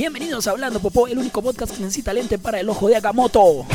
Bienvenidos 0.00 0.46
a 0.46 0.52
Hablando 0.52 0.80
Popó, 0.80 1.08
el 1.08 1.18
único 1.18 1.42
podcast 1.42 1.76
que 1.76 1.82
necesita 1.82 2.14
lente 2.14 2.38
para 2.38 2.58
el 2.58 2.70
ojo 2.70 2.88
de 2.88 2.96
Agamotto. 2.96 3.66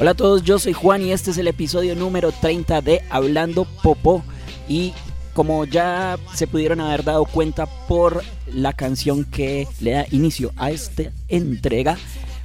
Hola 0.00 0.12
a 0.12 0.14
todos, 0.14 0.44
yo 0.44 0.58
soy 0.58 0.72
Juan 0.72 1.02
y 1.02 1.12
este 1.12 1.30
es 1.30 1.36
el 1.36 1.46
episodio 1.46 1.94
número 1.94 2.32
30 2.32 2.80
de 2.80 3.02
Hablando 3.10 3.66
Popó. 3.82 4.24
Y 4.66 4.94
como 5.34 5.66
ya 5.66 6.18
se 6.32 6.46
pudieron 6.46 6.80
haber 6.80 7.04
dado 7.04 7.26
cuenta 7.26 7.66
por 7.86 8.24
la 8.46 8.72
canción 8.72 9.26
que 9.26 9.68
le 9.78 9.90
da 9.90 10.06
inicio 10.10 10.52
a 10.56 10.70
esta 10.70 11.12
entrega, 11.28 11.98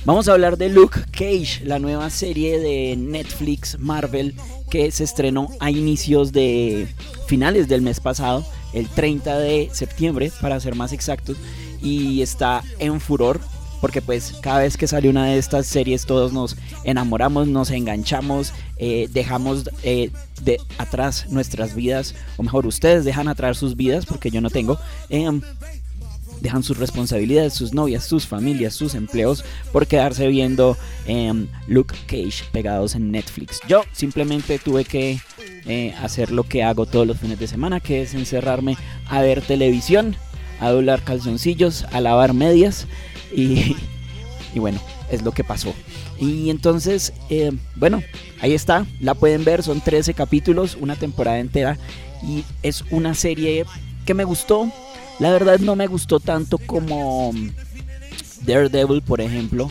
vamos 0.03 0.27
a 0.27 0.33
hablar 0.33 0.57
de 0.57 0.67
Luke 0.67 0.99
Cage, 1.11 1.61
la 1.63 1.79
nueva 1.79 2.09
serie 2.09 2.59
de 2.59 2.97
Netflix 2.97 3.79
Marvel 3.79 4.35
que 4.69 4.91
se 4.91 5.05
estrenó 5.05 5.47
a 5.61 5.71
inicios 5.71 6.33
de 6.33 6.89
finales 7.25 7.69
del 7.69 7.81
mes 7.81 8.01
pasado, 8.01 8.45
el 8.73 8.89
30 8.89 9.39
de 9.39 9.69
septiembre 9.71 10.29
para 10.41 10.59
ser 10.59 10.75
más 10.75 10.91
exactos, 10.91 11.37
y 11.81 12.21
está 12.21 12.63
en 12.79 12.99
furor 12.99 13.39
porque 13.85 14.01
pues 14.01 14.33
cada 14.41 14.61
vez 14.61 14.77
que 14.77 14.87
sale 14.87 15.07
una 15.09 15.27
de 15.27 15.37
estas 15.37 15.67
series 15.67 16.07
todos 16.07 16.33
nos 16.33 16.57
enamoramos, 16.85 17.47
nos 17.47 17.69
enganchamos, 17.69 18.51
eh, 18.77 19.07
dejamos 19.13 19.69
eh, 19.83 20.09
de 20.41 20.59
atrás 20.79 21.27
nuestras 21.29 21.75
vidas, 21.75 22.15
o 22.35 22.41
mejor 22.41 22.65
ustedes 22.65 23.05
dejan 23.05 23.27
atrás 23.27 23.59
sus 23.59 23.75
vidas 23.75 24.07
porque 24.07 24.31
yo 24.31 24.41
no 24.41 24.49
tengo. 24.49 24.79
em, 25.09 25.39
dejan 26.41 26.63
sus 26.63 26.79
responsabilidades, 26.79 27.53
sus 27.53 27.73
novias, 27.73 28.03
sus 28.03 28.25
familias, 28.25 28.73
sus 28.73 28.95
empleos 28.95 29.45
por 29.71 29.85
quedarse 29.85 30.27
viendo 30.29 30.75
em, 31.05 31.47
Luke 31.67 31.95
Cage 32.07 32.43
pegados 32.51 32.95
en 32.95 33.11
Netflix. 33.11 33.59
Yo 33.67 33.83
simplemente 33.91 34.57
tuve 34.57 34.83
que 34.83 35.19
eh, 35.67 35.93
hacer 36.01 36.31
lo 36.31 36.41
que 36.41 36.63
hago 36.63 36.87
todos 36.87 37.05
los 37.05 37.19
fines 37.19 37.37
de 37.37 37.45
semana, 37.47 37.79
que 37.81 38.01
es 38.01 38.15
encerrarme 38.15 38.77
a 39.05 39.21
ver 39.21 39.43
televisión, 39.43 40.15
a 40.59 40.71
doblar 40.71 41.03
calzoncillos, 41.03 41.83
a 41.91 42.01
lavar 42.01 42.33
medias 42.33 42.87
y, 43.35 43.75
bueno, 44.55 44.79
es 45.11 45.21
lo 45.21 45.31
que 45.31 45.43
pasó. 45.43 45.73
Y 46.19 46.49
entonces, 46.49 47.13
eh, 47.29 47.51
bueno, 47.75 48.01
ahí 48.41 48.53
está, 48.53 48.85
la 48.99 49.13
pueden 49.13 49.43
ver, 49.43 49.63
son 49.63 49.81
13 49.81 50.13
capítulos, 50.13 50.77
una 50.79 50.95
temporada 50.95 51.39
entera 51.39 51.77
y 52.23 52.43
es 52.63 52.83
una 52.91 53.13
serie 53.13 53.65
que 54.05 54.13
me 54.13 54.23
gustó. 54.23 54.71
La 55.19 55.31
verdad 55.31 55.59
no 55.59 55.75
me 55.75 55.87
gustó 55.87 56.19
tanto 56.19 56.57
como 56.57 57.33
Daredevil, 58.45 59.01
por 59.01 59.21
ejemplo. 59.21 59.69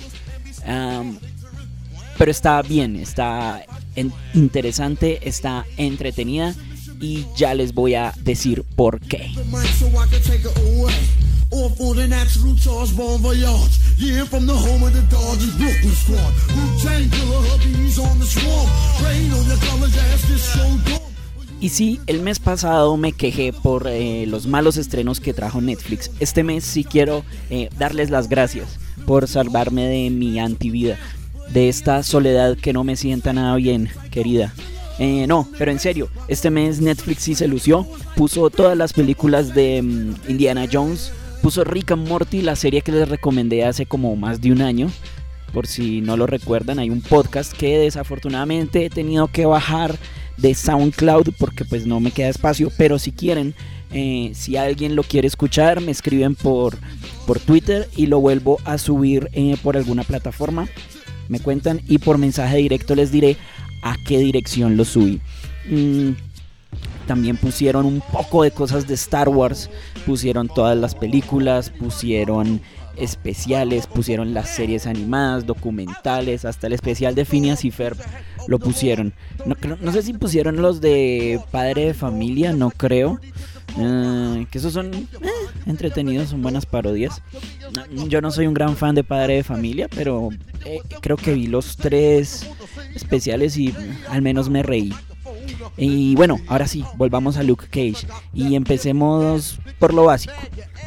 Pero 2.19 2.31
está 2.31 2.62
bien, 2.62 2.97
está 2.97 3.65
interesante, 4.35 5.27
está 5.29 5.67
entretenida 5.77 6.55
y 7.01 7.27
ya 7.37 7.55
les 7.55 7.75
voy 7.75 7.95
a 7.95 8.15
decir 8.23 8.65
por 8.77 9.01
qué. 9.01 9.31
For 11.55 11.71
charge. 16.83 17.15
Y 21.61 21.69
sí, 21.69 22.01
el 22.09 22.21
mes 22.23 22.41
pasado 22.41 22.97
me 22.97 23.13
quejé 23.13 23.53
por 23.53 23.87
eh, 23.87 24.27
los 24.27 24.48
malos 24.48 24.77
estrenos 24.77 25.20
que 25.20 25.33
trajo 25.33 25.61
Netflix. 25.61 26.11
Este 26.19 26.43
mes 26.43 26.64
sí 26.64 26.83
quiero 26.83 27.25
eh, 27.51 27.70
darles 27.79 28.11
las 28.11 28.29
gracias 28.29 28.81
por 29.07 29.29
salvarme 29.29 29.87
de 29.87 30.11
mi 30.11 30.41
antivida, 30.41 30.98
de 31.53 31.69
esta 31.69 32.03
soledad 32.03 32.57
que 32.57 32.73
no 32.73 32.83
me 32.83 32.97
sienta 32.97 33.33
nada 33.33 33.55
bien, 33.57 33.91
querida. 34.11 34.53
Eh, 34.98 35.27
no, 35.29 35.48
pero 35.57 35.70
en 35.70 35.79
serio, 35.79 36.09
este 36.27 36.51
mes 36.51 36.81
Netflix 36.81 37.23
sí 37.23 37.35
se 37.37 37.47
lució, 37.47 37.87
puso 38.17 38.51
todas 38.51 38.77
las 38.77 38.93
películas 38.93 39.55
de 39.55 39.83
mm, 39.83 40.31
Indiana 40.31 40.67
Jones, 40.70 41.13
puso 41.45 41.63
Rick 41.63 41.91
and 41.91 42.09
Morty, 42.09 42.41
la 42.41 42.57
serie 42.57 42.81
que 42.81 42.91
les 42.91 43.07
recomendé 43.07 43.67
hace 43.67 43.85
como 43.85 44.17
más 44.17 44.41
de 44.41 44.51
un 44.51 44.63
año. 44.63 44.91
Por 45.53 45.67
si 45.67 46.01
no 46.01 46.17
lo 46.17 46.27
recuerdan, 46.27 46.79
hay 46.79 46.89
un 46.89 47.03
podcast 47.03 47.53
que 47.53 47.77
desafortunadamente 47.77 48.87
he 48.87 48.89
tenido 48.89 49.29
que 49.29 49.45
bajar 49.45 49.95
de 50.39 50.55
SoundCloud 50.55 51.35
porque 51.39 51.67
pues 51.67 51.87
no 51.87 52.01
me 52.01 52.13
queda 52.13 52.31
espacio, 52.31 52.73
pero 52.79 52.99
si 52.99 53.13
quieren, 53.13 53.55
eh, 53.93 54.31
si 54.33 54.57
alguien 54.57 54.97
lo 54.97 55.03
quiere 55.03 55.29
escuchar, 55.29 55.83
me 55.83 55.93
escriben 55.93 56.35
por, 56.35 56.79
por 57.27 57.39
Twitter 57.41 57.91
y 57.95 58.07
lo 58.07 58.21
vuelvo 58.21 58.59
a 58.65 58.79
subir 58.79 59.29
eh, 59.35 59.59
por 59.63 59.77
alguna 59.77 60.03
plataforma, 60.03 60.67
me 61.29 61.41
cuentan 61.41 61.83
y 61.87 61.99
por 61.99 62.17
mensaje 62.17 62.57
directo 62.57 62.95
les 62.95 63.13
diré 63.13 63.37
a 63.83 63.99
qué 64.07 64.17
dirección 64.17 64.79
lo 64.79 64.87
subí. 64.87 65.21
Mm, 65.69 66.13
también 67.05 67.37
pusieron 67.37 67.87
un 67.87 68.01
poco 68.01 68.42
de 68.42 68.51
cosas 68.51 68.87
de 68.87 68.95
Star 68.95 69.29
Wars, 69.29 69.70
pusieron 70.07 70.48
todas 70.48 70.77
las 70.77 70.95
películas, 70.95 71.70
pusieron 71.70 72.61
especiales, 72.97 73.87
pusieron 73.87 74.35
las 74.35 74.51
series 74.51 74.87
animadas, 74.87 75.47
documentales, 75.47 76.45
hasta 76.45 76.67
el 76.67 76.73
especial 76.73 77.14
de 77.14 77.25
Phineas 77.25 77.64
y 77.64 77.70
Ferb 77.70 77.98
lo 78.47 78.59
pusieron. 78.59 79.13
No, 79.81 79.93
sé 79.93 80.03
si 80.03 80.13
pusieron 80.13 80.61
los 80.61 80.81
de 80.81 81.41
Padre 81.51 81.87
de 81.87 81.95
Familia, 81.95 82.53
no 82.53 82.70
creo. 82.70 83.20
Eh, 83.79 84.47
que 84.51 84.59
esos 84.59 84.73
son 84.73 84.95
eh, 84.95 85.09
entretenidos, 85.67 86.29
son 86.29 86.43
buenas 86.43 86.67
parodias. 86.67 87.23
Yo 88.09 88.20
no 88.20 88.31
soy 88.31 88.47
un 88.47 88.55
gran 88.55 88.77
fan 88.77 88.95
de 88.95 89.03
Padre 89.03 89.37
de 89.37 89.45
Familia, 89.45 89.89
pero 89.93 90.29
eh, 90.64 90.81
creo 91.01 91.17
que 91.17 91.35
vi 91.35 91.48
los 91.48 91.77
tres 91.77 92.47
especiales 92.95 93.57
y 93.57 93.75
al 94.09 94.23
menos 94.23 94.48
me 94.48 94.63
reí. 94.63 94.93
Y 95.77 96.14
bueno, 96.14 96.39
ahora 96.48 96.67
sí, 96.67 96.85
volvamos 96.97 97.36
a 97.36 97.42
Luke 97.42 97.67
Cage 97.67 98.07
y 98.33 98.55
empecemos 98.55 99.58
por 99.79 99.92
lo 99.95 100.05
básico. 100.05 100.35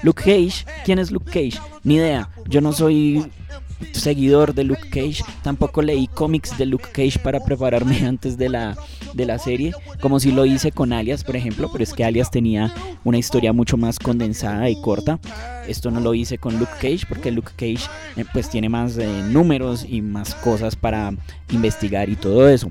Luke 0.04 0.24
Cage, 0.24 0.66
¿quién 0.86 1.00
es 1.00 1.12
Luke 1.12 1.32
Cage? 1.32 1.60
Ni 1.84 1.96
idea, 1.96 2.30
yo 2.48 2.62
no 2.62 2.74
soy 2.74 3.30
seguidor 3.92 4.54
de 4.54 4.64
Luke 4.64 4.90
Cage, 4.90 5.24
tampoco 5.44 5.82
leí 5.82 6.08
cómics 6.08 6.58
de 6.58 6.66
Luke 6.66 6.90
Cage 6.92 7.20
para 7.20 7.40
prepararme 7.40 8.00
antes 8.08 8.38
de 8.38 8.50
la, 8.50 8.76
de 9.14 9.26
la 9.26 9.40
serie, 9.40 9.74
como 10.02 10.20
si 10.20 10.32
lo 10.32 10.46
hice 10.46 10.72
con 10.72 10.94
Alias, 10.94 11.24
por 11.24 11.36
ejemplo, 11.36 11.70
pero 11.72 11.84
es 11.84 11.94
que 11.94 12.04
Alias 12.04 12.32
tenía 12.32 12.74
una 13.04 13.18
historia 13.18 13.54
mucho 13.54 13.78
más 13.78 14.00
condensada 14.00 14.70
y 14.70 14.82
corta. 14.82 15.20
Esto 15.68 15.92
no 15.92 16.00
lo 16.00 16.14
hice 16.14 16.38
con 16.38 16.58
Luke 16.60 16.72
Cage 16.82 17.06
porque 17.08 17.32
Luke 17.32 17.52
Cage 17.56 17.90
eh, 18.16 18.26
pues 18.32 18.50
tiene 18.50 18.70
más 18.70 18.98
eh, 18.98 19.08
números 19.30 19.86
y 19.88 20.02
más 20.02 20.34
cosas 20.36 20.76
para 20.76 21.14
investigar 21.52 22.10
y 22.10 22.16
todo 22.16 22.48
eso. 22.48 22.70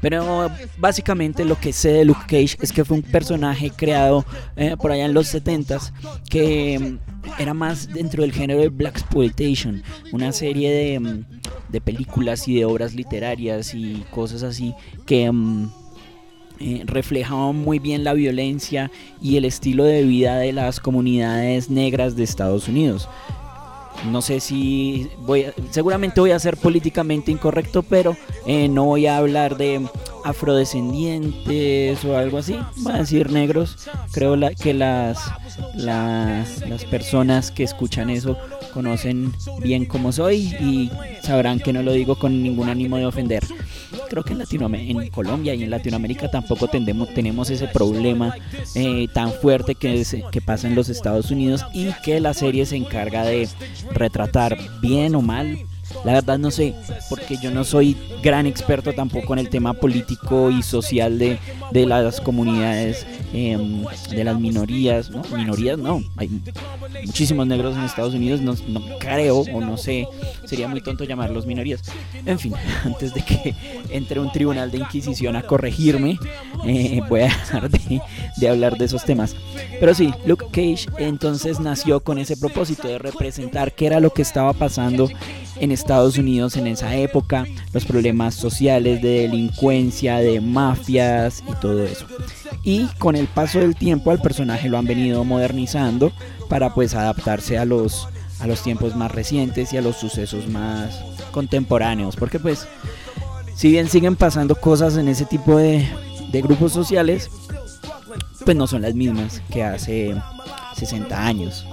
Pero 0.00 0.50
básicamente 0.78 1.44
lo 1.44 1.58
que 1.58 1.72
sé 1.72 1.90
de 1.92 2.04
Luke 2.04 2.22
Cage 2.22 2.56
es 2.60 2.72
que 2.72 2.84
fue 2.84 2.96
un 2.96 3.02
personaje 3.02 3.70
creado 3.70 4.24
eh, 4.56 4.76
por 4.80 4.92
allá 4.92 5.04
en 5.04 5.14
los 5.14 5.34
70s 5.34 5.92
que 6.28 6.78
mm, 6.78 7.40
era 7.40 7.52
más 7.52 7.92
dentro 7.92 8.22
del 8.22 8.32
género 8.32 8.60
de 8.60 8.68
Black 8.68 8.98
Exploitation, 8.98 9.82
una 10.12 10.32
serie 10.32 10.70
de, 10.72 11.00
mm, 11.00 11.24
de 11.68 11.80
películas 11.80 12.48
y 12.48 12.56
de 12.56 12.64
obras 12.64 12.94
literarias 12.94 13.74
y 13.74 14.04
cosas 14.10 14.42
así 14.42 14.74
que 15.06 15.30
eh, 16.62 16.82
reflejaban 16.84 17.56
muy 17.56 17.78
bien 17.78 18.04
la 18.04 18.12
violencia 18.12 18.90
y 19.22 19.38
el 19.38 19.46
estilo 19.46 19.84
de 19.84 20.04
vida 20.04 20.36
de 20.36 20.52
las 20.52 20.78
comunidades 20.78 21.70
negras 21.70 22.16
de 22.16 22.24
Estados 22.24 22.68
Unidos. 22.68 23.08
No 24.10 24.22
sé 24.22 24.40
si 24.40 25.08
voy 25.18 25.44
a- 25.44 25.54
seguramente 25.70 26.20
voy 26.20 26.30
a 26.30 26.38
ser 26.38 26.56
políticamente 26.56 27.30
incorrecto, 27.30 27.82
pero 27.82 28.16
eh, 28.46 28.68
no 28.68 28.84
voy 28.86 29.06
a 29.06 29.16
hablar 29.18 29.56
de 29.58 29.86
afrodescendientes 30.24 32.04
o 32.04 32.16
algo 32.16 32.38
así. 32.38 32.56
Voy 32.76 32.92
a 32.94 32.98
decir 32.98 33.30
negros. 33.30 33.76
Creo 34.12 34.36
que 34.60 34.74
las, 34.74 35.18
las, 35.74 36.66
las 36.66 36.84
personas 36.86 37.50
que 37.50 37.62
escuchan 37.64 38.10
eso 38.10 38.36
conocen 38.72 39.32
bien 39.62 39.84
cómo 39.84 40.12
soy 40.12 40.54
y 40.60 40.90
sabrán 41.22 41.58
que 41.60 41.72
no 41.72 41.82
lo 41.82 41.92
digo 41.92 42.18
con 42.18 42.42
ningún 42.42 42.68
ánimo 42.68 42.96
de 42.96 43.06
ofender. 43.06 43.42
Creo 44.10 44.24
que 44.24 44.32
en, 44.32 44.38
Latinoamérica, 44.40 45.02
en 45.04 45.10
Colombia 45.10 45.54
y 45.54 45.62
en 45.62 45.70
Latinoamérica 45.70 46.30
tampoco 46.30 46.66
tendemos, 46.68 47.14
tenemos 47.14 47.48
ese 47.48 47.68
problema 47.68 48.34
eh, 48.74 49.06
tan 49.14 49.32
fuerte 49.32 49.74
que, 49.76 50.00
es- 50.00 50.16
que 50.32 50.40
pasa 50.42 50.66
en 50.66 50.74
los 50.74 50.88
Estados 50.90 51.30
Unidos 51.30 51.64
y 51.72 51.92
que 52.04 52.20
la 52.20 52.34
serie 52.34 52.66
se 52.66 52.76
encarga 52.76 53.24
de 53.24 53.48
retratar 53.92 54.58
bien 54.82 55.14
o 55.14 55.22
mal 55.22 55.58
La 56.04 56.12
verdad 56.14 56.38
no 56.38 56.50
sé, 56.50 56.74
porque 57.08 57.36
yo 57.36 57.50
no 57.50 57.64
soy 57.64 57.96
gran 58.22 58.46
experto 58.46 58.92
tampoco 58.92 59.32
en 59.34 59.40
el 59.40 59.50
tema 59.50 59.74
político 59.74 60.50
y 60.50 60.62
social 60.62 61.18
de, 61.18 61.38
de 61.72 61.86
las 61.86 62.20
comunidades, 62.20 63.06
em, 63.32 63.84
de 64.10 64.24
las 64.24 64.38
minorías, 64.38 65.10
¿no? 65.10 65.22
Minorías 65.36 65.78
no, 65.78 66.02
hay 66.16 66.30
muchísimos 67.04 67.46
negros 67.46 67.76
en 67.76 67.82
Estados 67.82 68.14
Unidos, 68.14 68.40
no, 68.40 68.54
no 68.68 68.98
creo 68.98 69.40
o 69.40 69.60
no 69.60 69.76
sé, 69.76 70.08
sería 70.44 70.68
muy 70.68 70.80
tonto 70.80 71.04
llamarlos 71.04 71.46
minorías. 71.46 71.82
En 72.24 72.38
fin, 72.38 72.54
antes 72.84 73.12
de 73.12 73.22
que 73.22 73.54
entre 73.90 74.20
un 74.20 74.32
tribunal 74.32 74.70
de 74.70 74.78
inquisición 74.78 75.36
a 75.36 75.42
corregirme, 75.42 76.18
eh, 76.66 77.00
voy 77.08 77.20
a 77.20 77.24
dejar 77.24 77.70
de, 77.70 78.00
de 78.36 78.48
hablar 78.48 78.76
de 78.78 78.86
esos 78.86 79.04
temas. 79.04 79.36
Pero 79.78 79.94
sí, 79.94 80.12
Luke 80.24 80.46
Cage 80.50 80.86
entonces 80.98 81.60
nació 81.60 82.00
con 82.00 82.18
ese 82.18 82.36
propósito 82.36 82.88
de 82.88 82.98
representar 82.98 83.72
qué 83.74 83.86
era 83.86 84.00
lo 84.00 84.10
que 84.10 84.22
estaba 84.22 84.52
pasando 84.52 85.08
en 85.60 85.72
Estados 85.72 86.18
Unidos 86.18 86.56
en 86.56 86.66
esa 86.66 86.96
época, 86.96 87.46
los 87.72 87.84
problemas 87.84 88.34
sociales 88.34 89.02
de 89.02 89.22
delincuencia, 89.22 90.18
de 90.18 90.40
mafias 90.40 91.42
y 91.48 91.54
todo 91.60 91.84
eso. 91.84 92.06
Y 92.64 92.86
con 92.98 93.14
el 93.16 93.26
paso 93.26 93.60
del 93.60 93.76
tiempo 93.76 94.10
al 94.10 94.20
personaje 94.20 94.68
lo 94.68 94.78
han 94.78 94.86
venido 94.86 95.24
modernizando 95.24 96.12
para 96.48 96.74
pues 96.74 96.94
adaptarse 96.94 97.58
a 97.58 97.64
los 97.64 98.08
a 98.40 98.46
los 98.46 98.62
tiempos 98.62 98.96
más 98.96 99.12
recientes 99.12 99.72
y 99.74 99.76
a 99.76 99.82
los 99.82 99.96
sucesos 99.96 100.48
más 100.48 100.98
contemporáneos, 101.30 102.16
porque 102.16 102.38
pues 102.38 102.66
si 103.54 103.70
bien 103.70 103.86
siguen 103.88 104.16
pasando 104.16 104.54
cosas 104.54 104.96
en 104.96 105.08
ese 105.08 105.26
tipo 105.26 105.58
de, 105.58 105.86
de 106.32 106.40
grupos 106.40 106.72
sociales, 106.72 107.30
pues 108.44 108.56
no 108.56 108.66
son 108.66 108.80
las 108.82 108.94
mismas 108.94 109.42
que 109.50 109.62
hace 109.62 110.16
60 110.74 111.26
años. 111.26 111.66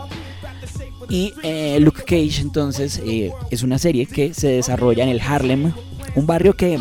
Y 1.09 1.33
eh, 1.44 1.80
Luke 1.80 2.04
Cage 2.04 2.42
entonces 2.42 3.01
eh, 3.06 3.31
es 3.50 3.63
una 3.63 3.80
serie 3.80 4.06
que 4.06 4.33
se 4.33 4.50
desarrolla 4.50 5.04
en 5.04 5.09
el 5.09 5.21
Harlem, 5.21 5.71
un 6.15 6.27
barrio 6.27 6.56
que 6.56 6.80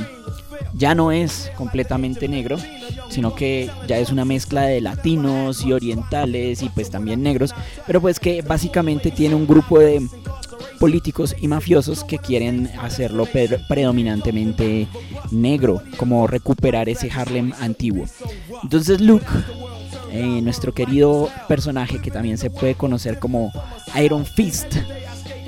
ya 0.75 0.95
no 0.95 1.13
es 1.13 1.51
completamente 1.57 2.29
negro, 2.29 2.59
sino 3.09 3.35
que 3.35 3.71
ya 3.87 3.99
es 3.99 4.11
una 4.11 4.25
mezcla 4.25 4.63
de 4.63 4.81
latinos 4.81 5.65
y 5.65 5.73
orientales 5.73 6.63
y 6.63 6.69
pues 6.69 6.91
también 6.91 7.23
negros, 7.23 7.55
pero 7.87 8.01
pues 8.01 8.21
que 8.21 8.43
básicamente 8.43 9.11
tiene 9.11 9.35
un 9.35 9.47
grupo 9.47 9.79
de 9.79 10.07
políticos 10.79 11.35
y 11.41 11.49
mafiosos 11.49 12.05
que 12.05 12.19
quieren 12.19 12.71
hacerlo 12.81 13.27
predominantemente 13.69 14.87
negro, 15.31 15.83
como 15.97 16.27
recuperar 16.27 16.89
ese 16.89 17.11
Harlem 17.11 17.53
antiguo. 17.61 18.07
Entonces 18.63 19.01
Luke 19.01 19.27
eh, 20.17 20.41
nuestro 20.41 20.73
querido 20.73 21.29
personaje 21.47 22.01
que 22.01 22.11
también 22.11 22.39
se 22.39 22.49
puede 22.49 22.75
conocer 22.75 23.19
como 23.19 23.53
Iron 24.03 24.25
Fist. 24.25 24.75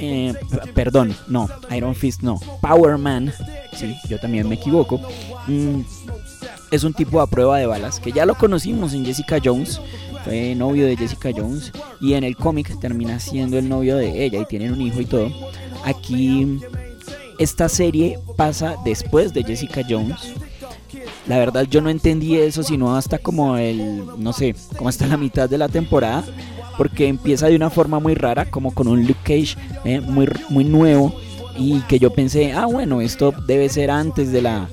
Eh, 0.01 0.35
perdón, 0.75 1.17
no, 1.27 1.49
Iron 1.75 1.95
Fist 1.95 2.23
no, 2.23 2.39
Power 2.61 2.99
Man, 2.99 3.33
sí, 3.73 3.97
yo 4.09 4.21
también 4.21 4.47
me 4.47 4.57
equivoco. 4.57 5.01
Mm, 5.47 5.81
es 6.71 6.85
un 6.85 6.93
tipo 6.93 7.21
a 7.23 7.27
prueba 7.27 7.59
de 7.59 7.67
balas 7.67 7.99
que 7.99 8.13
ya 8.13 8.27
lo 8.27 8.35
conocimos 8.35 8.93
en 8.93 9.07
Jessica 9.07 9.39
Jones, 9.43 9.81
fue 10.23 10.55
novio 10.55 10.87
de 10.87 10.97
Jessica 10.99 11.31
Jones 11.35 11.73
y 11.99 12.13
en 12.13 12.25
el 12.25 12.37
cómic 12.37 12.79
termina 12.79 13.19
siendo 13.19 13.59
el 13.59 13.69
novio 13.71 13.97
de 13.97 14.23
ella 14.23 14.41
y 14.41 14.45
tienen 14.45 14.75
un 14.75 14.83
hijo 14.83 15.01
y 15.01 15.07
todo. 15.07 15.33
Aquí 15.85 16.61
esta 17.39 17.71
serie 17.71 18.19
pasa 18.37 18.77
después 18.85 19.33
de 19.33 19.45
Jessica 19.45 19.81
Jones 19.89 20.35
la 21.29 21.39
verdad 21.39 21.67
yo 21.71 21.81
no 21.81 21.91
entendí 21.91 22.37
eso 22.37 22.63
sino 22.63 22.97
hasta 22.97 23.19
como 23.19 23.57
el, 23.57 24.03
no 24.17 24.33
sé, 24.33 24.55
como 24.77 24.89
hasta 24.89 25.07
la 25.07 25.17
mitad 25.17 25.49
de 25.49 25.59
la 25.59 25.69
temporada, 25.69 26.25
porque 26.77 27.07
empieza 27.07 27.49
de 27.49 27.57
una 27.57 27.71
forma 27.71 28.01
muy 28.01 28.15
rara, 28.15 28.51
como 28.51 28.73
con 28.73 28.89
un 28.89 29.03
Luke 29.03 29.21
Cage 29.23 29.57
eh, 29.85 30.01
muy, 30.01 30.29
muy 30.49 30.65
nuevo 30.65 31.15
y 31.57 31.81
que 31.83 31.99
yo 31.99 32.11
pensé, 32.13 32.53
ah 32.53 32.67
bueno, 32.67 33.01
esto 33.01 33.33
debe 33.47 33.69
ser 33.69 33.91
antes 33.91 34.33
de 34.33 34.43
la, 34.43 34.69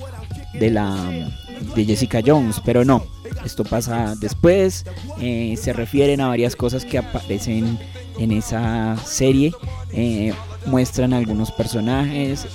de 0.54 0.70
la, 0.70 1.30
de 1.74 1.84
Jessica 1.84 2.20
Jones, 2.24 2.60
pero 2.64 2.84
no, 2.84 3.04
esto 3.44 3.64
pasa 3.64 4.14
después, 4.18 4.86
eh, 5.20 5.56
se 5.60 5.72
refieren 5.72 6.20
a 6.20 6.28
varias 6.28 6.56
cosas 6.56 6.84
que 6.84 6.98
aparecen 6.98 7.78
en 8.18 8.32
esa 8.32 8.96
serie, 9.04 9.52
eh, 9.92 10.32
muestran 10.66 11.12
algunos 11.12 11.50
personajes 11.52 12.46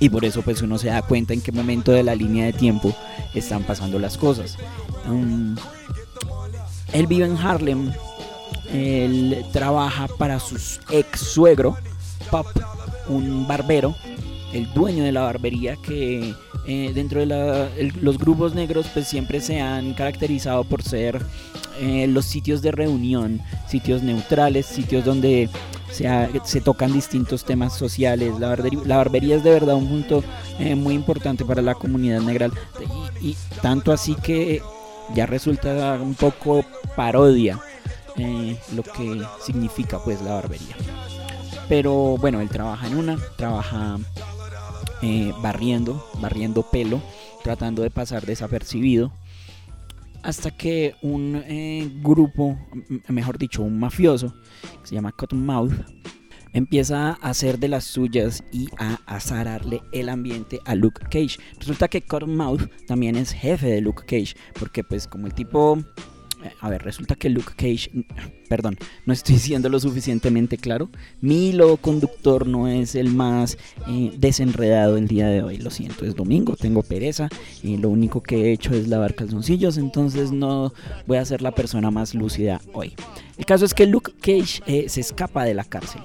y 0.00 0.08
por 0.08 0.24
eso 0.24 0.42
pues 0.42 0.62
uno 0.62 0.78
se 0.78 0.88
da 0.88 1.02
cuenta 1.02 1.34
en 1.34 1.42
qué 1.42 1.52
momento 1.52 1.92
de 1.92 2.02
la 2.02 2.14
línea 2.14 2.46
de 2.46 2.52
tiempo 2.52 2.96
están 3.34 3.62
pasando 3.62 3.98
las 3.98 4.16
cosas. 4.16 4.56
Él 6.92 7.06
vive 7.06 7.26
en 7.26 7.36
Harlem, 7.36 7.92
él 8.72 9.44
trabaja 9.52 10.08
para 10.18 10.40
su 10.40 10.56
ex 10.90 11.20
suegro, 11.20 11.76
Pop, 12.30 12.46
un 13.08 13.46
barbero, 13.46 13.94
el 14.52 14.72
dueño 14.72 15.04
de 15.04 15.12
la 15.12 15.22
barbería 15.22 15.76
que 15.76 16.34
eh, 16.66 16.92
dentro 16.94 17.20
de 17.20 17.90
los 18.00 18.18
grupos 18.18 18.54
negros 18.54 18.86
pues 18.92 19.08
siempre 19.08 19.40
se 19.40 19.60
han 19.60 19.94
caracterizado 19.94 20.64
por 20.64 20.82
ser 20.82 21.24
eh, 21.80 22.06
los 22.06 22.26
sitios 22.26 22.60
de 22.62 22.72
reunión, 22.72 23.40
sitios 23.68 24.02
neutrales, 24.02 24.66
sitios 24.66 25.04
donde 25.04 25.48
se, 25.90 26.60
tocan 26.60 26.92
distintos 26.92 27.44
temas 27.44 27.76
sociales. 27.76 28.34
La 28.38 28.96
barbería, 28.96 29.36
es 29.36 29.44
de 29.44 29.50
verdad 29.50 29.76
un 29.76 29.88
punto 29.88 30.24
eh, 30.58 30.74
muy 30.74 30.94
importante 30.94 31.44
para 31.44 31.62
la 31.62 31.74
comunidad 31.74 32.20
negra 32.20 32.50
y, 33.20 33.36
tanto 33.62 33.92
así 33.92 34.14
que 34.14 34.62
ya 35.14 35.26
resulta 35.26 35.98
un 36.00 36.14
poco 36.14 36.64
parodia 36.96 37.58
lo 38.74 38.82
que 38.82 39.22
significa 39.42 39.98
pues 40.04 40.20
la 40.20 40.34
barbería. 40.34 40.76
Pero 41.70 42.18
bueno, 42.18 42.40
él 42.40 42.48
trabaja 42.50 42.86
en 42.86 42.96
una, 42.96 43.16
trabaja 43.36 43.96
eh, 45.02 45.32
barriendo, 45.42 46.04
barriendo 46.20 46.62
pelo, 46.62 47.00
tratando 47.42 47.82
de 47.82 47.90
pasar 47.90 48.26
desapercibido 48.26 49.12
hasta 50.22 50.50
que 50.50 50.94
un 51.02 51.42
eh, 51.46 51.90
grupo, 52.02 52.58
mejor 53.08 53.38
dicho, 53.38 53.62
un 53.62 53.78
mafioso, 53.78 54.34
que 54.82 54.88
se 54.88 54.94
llama 54.94 55.12
Cottonmouth, 55.12 55.72
empieza 56.52 57.10
a 57.10 57.30
hacer 57.30 57.58
de 57.58 57.68
las 57.68 57.84
suyas 57.84 58.44
y 58.52 58.68
a 58.78 58.98
azararle 59.06 59.82
el 59.92 60.08
ambiente 60.08 60.60
a 60.64 60.74
Luke 60.74 61.02
Cage. 61.04 61.38
Resulta 61.58 61.88
que 61.88 62.02
Cottonmouth 62.02 62.68
también 62.86 63.16
es 63.16 63.32
jefe 63.32 63.66
de 63.68 63.80
Luke 63.80 64.04
Cage, 64.04 64.34
porque 64.58 64.84
pues 64.84 65.06
como 65.06 65.26
el 65.26 65.34
tipo 65.34 65.78
a 66.60 66.68
ver, 66.68 66.82
resulta 66.82 67.14
que 67.14 67.28
Luke 67.28 67.52
Cage, 67.56 67.90
perdón, 68.48 68.76
no 69.06 69.12
estoy 69.12 69.36
siendo 69.38 69.68
lo 69.68 69.80
suficientemente 69.80 70.56
claro. 70.56 70.88
Mi 71.20 71.48
hilo 71.48 71.76
conductor 71.76 72.46
no 72.46 72.68
es 72.68 72.94
el 72.94 73.10
más 73.10 73.58
eh, 73.88 74.12
desenredado 74.16 74.96
el 74.96 75.08
día 75.08 75.28
de 75.28 75.42
hoy. 75.42 75.58
Lo 75.58 75.70
siento, 75.70 76.04
es 76.04 76.14
domingo, 76.14 76.56
tengo 76.56 76.82
pereza 76.82 77.28
y 77.62 77.76
lo 77.76 77.88
único 77.88 78.22
que 78.22 78.46
he 78.46 78.52
hecho 78.52 78.74
es 78.74 78.88
lavar 78.88 79.14
calzoncillos, 79.14 79.78
entonces 79.78 80.32
no 80.32 80.72
voy 81.06 81.18
a 81.18 81.24
ser 81.24 81.42
la 81.42 81.52
persona 81.52 81.90
más 81.90 82.14
lúcida 82.14 82.60
hoy. 82.72 82.94
El 83.36 83.46
caso 83.46 83.64
es 83.64 83.74
que 83.74 83.86
Luke 83.86 84.12
Cage 84.20 84.62
eh, 84.66 84.88
se 84.88 85.00
escapa 85.00 85.44
de 85.44 85.54
la 85.54 85.64
cárcel. 85.64 86.02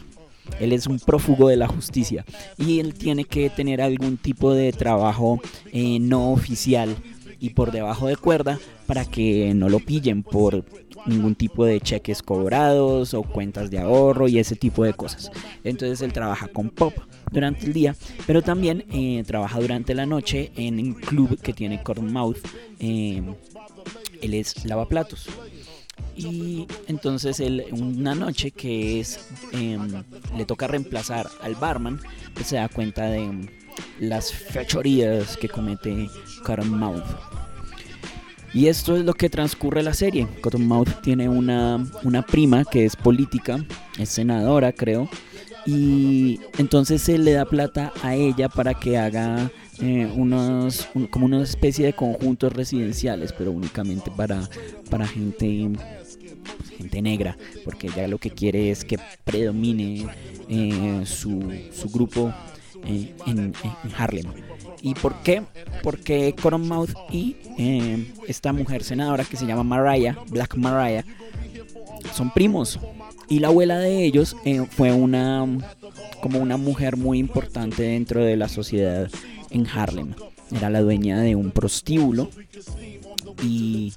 Él 0.59 0.73
es 0.73 0.87
un 0.87 0.99
prófugo 0.99 1.49
de 1.49 1.57
la 1.57 1.67
justicia 1.67 2.23
y 2.57 2.79
él 2.79 2.93
tiene 2.93 3.25
que 3.25 3.49
tener 3.49 3.81
algún 3.81 4.17
tipo 4.17 4.53
de 4.53 4.71
trabajo 4.71 5.41
eh, 5.71 5.99
no 5.99 6.31
oficial 6.31 6.95
y 7.39 7.49
por 7.49 7.71
debajo 7.71 8.07
de 8.07 8.15
cuerda 8.15 8.59
para 8.85 9.05
que 9.05 9.53
no 9.53 9.69
lo 9.69 9.79
pillen 9.79 10.23
por 10.23 10.65
ningún 11.05 11.35
tipo 11.35 11.65
de 11.65 11.79
cheques 11.79 12.21
cobrados 12.21 13.13
o 13.13 13.23
cuentas 13.23 13.69
de 13.69 13.79
ahorro 13.79 14.27
y 14.27 14.39
ese 14.39 14.55
tipo 14.55 14.83
de 14.83 14.93
cosas. 14.93 15.31
Entonces 15.63 16.01
él 16.01 16.13
trabaja 16.13 16.47
con 16.47 16.69
Pop 16.69 16.93
durante 17.31 17.65
el 17.65 17.73
día, 17.73 17.95
pero 18.25 18.41
también 18.41 18.85
eh, 18.91 19.23
trabaja 19.25 19.59
durante 19.59 19.93
la 19.93 20.05
noche 20.05 20.51
en 20.55 20.79
un 20.79 20.93
club 20.93 21.39
que 21.41 21.53
tiene 21.53 21.83
Cornmouth. 21.83 22.37
Eh, 22.79 23.21
él 24.21 24.33
es 24.33 24.65
lavaplatos. 24.65 25.27
Y 26.15 26.67
entonces 26.87 27.39
él, 27.39 27.65
una 27.71 28.15
noche 28.15 28.51
que 28.51 28.99
es, 28.99 29.19
em, 29.51 30.03
le 30.35 30.45
toca 30.45 30.67
reemplazar 30.67 31.29
al 31.41 31.55
barman, 31.55 31.99
pues 32.33 32.47
se 32.47 32.55
da 32.55 32.69
cuenta 32.69 33.05
de 33.05 33.49
las 33.99 34.31
fechorías 34.31 35.37
que 35.37 35.49
comete 35.49 36.09
Cottonmouth. 36.43 37.44
Y 38.55 38.67
esto 38.67 38.95
es 38.95 39.03
lo 39.03 39.13
que 39.13 39.29
transcurre 39.29 39.83
la 39.83 39.93
serie. 39.93 40.27
Cottonmouth 40.41 41.01
tiene 41.01 41.27
una, 41.27 41.85
una 42.03 42.25
prima 42.25 42.63
que 42.63 42.85
es 42.85 42.95
política, 42.95 43.63
es 43.99 44.09
senadora 44.09 44.71
creo, 44.71 45.09
y 45.65 46.39
entonces 46.57 47.01
se 47.01 47.17
le 47.17 47.33
da 47.33 47.45
plata 47.45 47.91
a 48.01 48.15
ella 48.15 48.47
para 48.47 48.73
que 48.73 48.97
haga 48.97 49.51
eh, 49.81 50.09
unos, 50.15 50.87
como 51.09 51.25
una 51.25 51.43
especie 51.43 51.85
de 51.85 51.93
conjuntos 51.93 52.53
residenciales, 52.53 53.33
pero 53.33 53.51
únicamente 53.51 54.09
para, 54.09 54.49
para 54.89 55.05
gente 55.05 55.69
gente 56.77 57.01
negra, 57.01 57.37
porque 57.63 57.87
ella 57.87 58.07
lo 58.07 58.19
que 58.19 58.29
quiere 58.31 58.71
es 58.71 58.85
que 58.85 58.97
predomine 59.23 60.07
eh, 60.47 61.01
su, 61.05 61.51
su, 61.73 61.89
grupo 61.89 62.33
eh, 62.85 63.13
en, 63.25 63.53
Harlem. 63.97 64.27
¿Y 64.85 64.93
por 64.93 65.15
qué? 65.23 65.41
Porque 65.81 66.35
Cottonmouth 66.39 66.91
y 67.09 67.37
eh, 67.57 68.13
esta 68.27 68.53
mujer 68.53 68.83
senadora 68.83 69.23
que 69.23 69.35
se 69.35 69.47
llama 69.47 69.63
Mariah, 69.63 70.15
Black 70.27 70.57
Mariah, 70.57 71.03
son 72.13 72.29
primos. 72.29 72.79
Y 73.27 73.39
la 73.39 73.47
abuela 73.47 73.79
de 73.79 74.05
ellos 74.05 74.35
fue 74.69 74.91
una 74.91 75.43
como 76.21 76.37
una 76.37 76.57
mujer 76.57 76.97
muy 76.97 77.17
importante 77.17 77.81
dentro 77.81 78.23
de 78.23 78.37
la 78.37 78.47
sociedad 78.47 79.09
en 79.49 79.65
Harlem. 79.65 80.13
Era 80.55 80.69
la 80.69 80.81
dueña 80.81 81.19
de 81.19 81.35
un 81.35 81.49
prostíbulo 81.49 82.29
y 83.41 83.91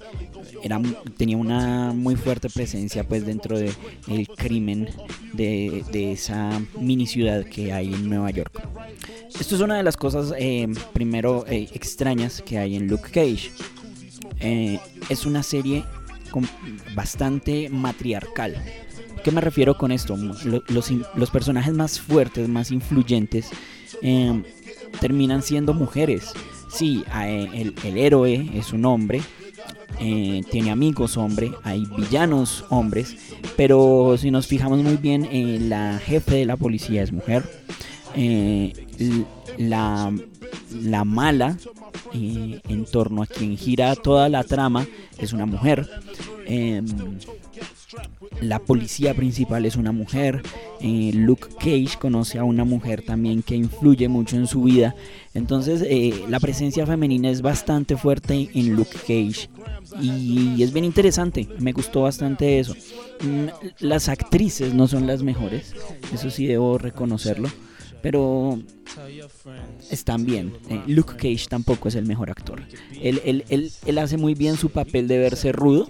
era, 0.63 0.81
tenía 1.17 1.37
una 1.37 1.93
muy 1.93 2.15
fuerte 2.15 2.49
presencia 2.49 3.03
pues 3.03 3.25
dentro 3.25 3.57
del 3.57 3.73
el 4.07 4.27
crimen 4.27 4.89
de, 5.33 5.83
de, 5.91 6.11
esa 6.11 6.61
mini 6.79 7.07
ciudad 7.07 7.45
que 7.45 7.71
hay 7.73 7.93
en 7.93 8.09
Nueva 8.09 8.31
York. 8.31 8.61
Esto 9.39 9.55
es 9.55 9.61
una 9.61 9.77
de 9.77 9.83
las 9.83 9.95
cosas 9.95 10.33
eh, 10.37 10.67
primero 10.93 11.45
eh, 11.47 11.69
extrañas 11.73 12.41
que 12.41 12.57
hay 12.57 12.75
en 12.75 12.87
Luke 12.87 13.09
Cage. 13.11 13.51
Eh, 14.39 14.79
es 15.09 15.25
una 15.25 15.43
serie 15.43 15.83
bastante 16.95 17.69
matriarcal. 17.69 18.55
¿Qué 19.23 19.31
me 19.31 19.41
refiero 19.41 19.77
con 19.77 19.91
esto? 19.91 20.17
Los, 20.17 20.91
los 21.15 21.29
personajes 21.29 21.73
más 21.73 21.99
fuertes, 21.99 22.47
más 22.47 22.71
influyentes, 22.71 23.49
terminan 24.99 25.41
siendo 25.41 25.73
mujeres. 25.73 26.31
Sí, 26.71 27.03
el 27.13 27.97
héroe 27.97 28.49
es 28.53 28.71
un 28.71 28.85
hombre, 28.85 29.21
eh, 29.99 30.43
tiene 30.51 30.71
amigos 30.71 31.17
hombre, 31.17 31.51
hay 31.63 31.85
villanos 31.97 32.65
hombres, 32.69 33.15
pero 33.57 34.15
si 34.17 34.31
nos 34.31 34.47
fijamos 34.47 34.79
muy 34.79 34.97
bien, 34.97 35.27
eh, 35.31 35.57
la 35.61 35.99
jefe 35.99 36.35
de 36.35 36.45
la 36.45 36.57
policía 36.57 37.03
es 37.03 37.11
mujer, 37.11 37.43
eh, 38.15 38.73
la, 39.57 40.13
la, 40.81 41.03
mala 41.03 41.57
en 42.13 42.85
torno 42.85 43.23
a 43.23 43.27
quien 43.27 43.57
gira 43.57 43.95
toda 43.95 44.29
la 44.29 44.43
trama 44.43 44.87
es 45.17 45.33
una 45.33 45.45
mujer. 45.45 45.89
La 48.41 48.59
policía 48.59 49.13
principal 49.13 49.65
es 49.65 49.75
una 49.75 49.91
mujer. 49.91 50.43
Eh, 50.79 51.11
Luke 51.13 51.47
Cage 51.59 51.97
conoce 51.99 52.37
a 52.37 52.43
una 52.43 52.63
mujer 52.63 53.01
también 53.01 53.41
que 53.41 53.55
influye 53.55 54.07
mucho 54.07 54.35
en 54.35 54.47
su 54.47 54.63
vida. 54.63 54.95
Entonces 55.33 55.83
eh, 55.87 56.23
la 56.29 56.39
presencia 56.39 56.85
femenina 56.85 57.29
es 57.29 57.41
bastante 57.41 57.97
fuerte 57.97 58.49
en 58.53 58.75
Luke 58.75 58.97
Cage. 58.99 59.49
Y 60.01 60.61
es 60.61 60.71
bien 60.71 60.85
interesante, 60.85 61.47
me 61.59 61.71
gustó 61.71 62.03
bastante 62.03 62.59
eso. 62.59 62.75
Mm, 63.21 63.47
las 63.79 64.07
actrices 64.07 64.73
no 64.73 64.87
son 64.87 65.07
las 65.07 65.23
mejores, 65.23 65.73
eso 66.13 66.29
sí 66.29 66.45
debo 66.45 66.77
reconocerlo, 66.77 67.49
pero 68.03 68.61
están 69.89 70.25
bien. 70.25 70.53
Eh, 70.69 70.81
Luke 70.87 71.15
Cage 71.15 71.47
tampoco 71.49 71.87
es 71.87 71.95
el 71.95 72.05
mejor 72.05 72.29
actor. 72.29 72.61
Él, 73.01 73.21
él, 73.25 73.71
él 73.85 73.97
hace 73.97 74.17
muy 74.17 74.35
bien 74.35 74.57
su 74.57 74.69
papel 74.69 75.07
de 75.07 75.17
verse 75.17 75.51
rudo, 75.51 75.89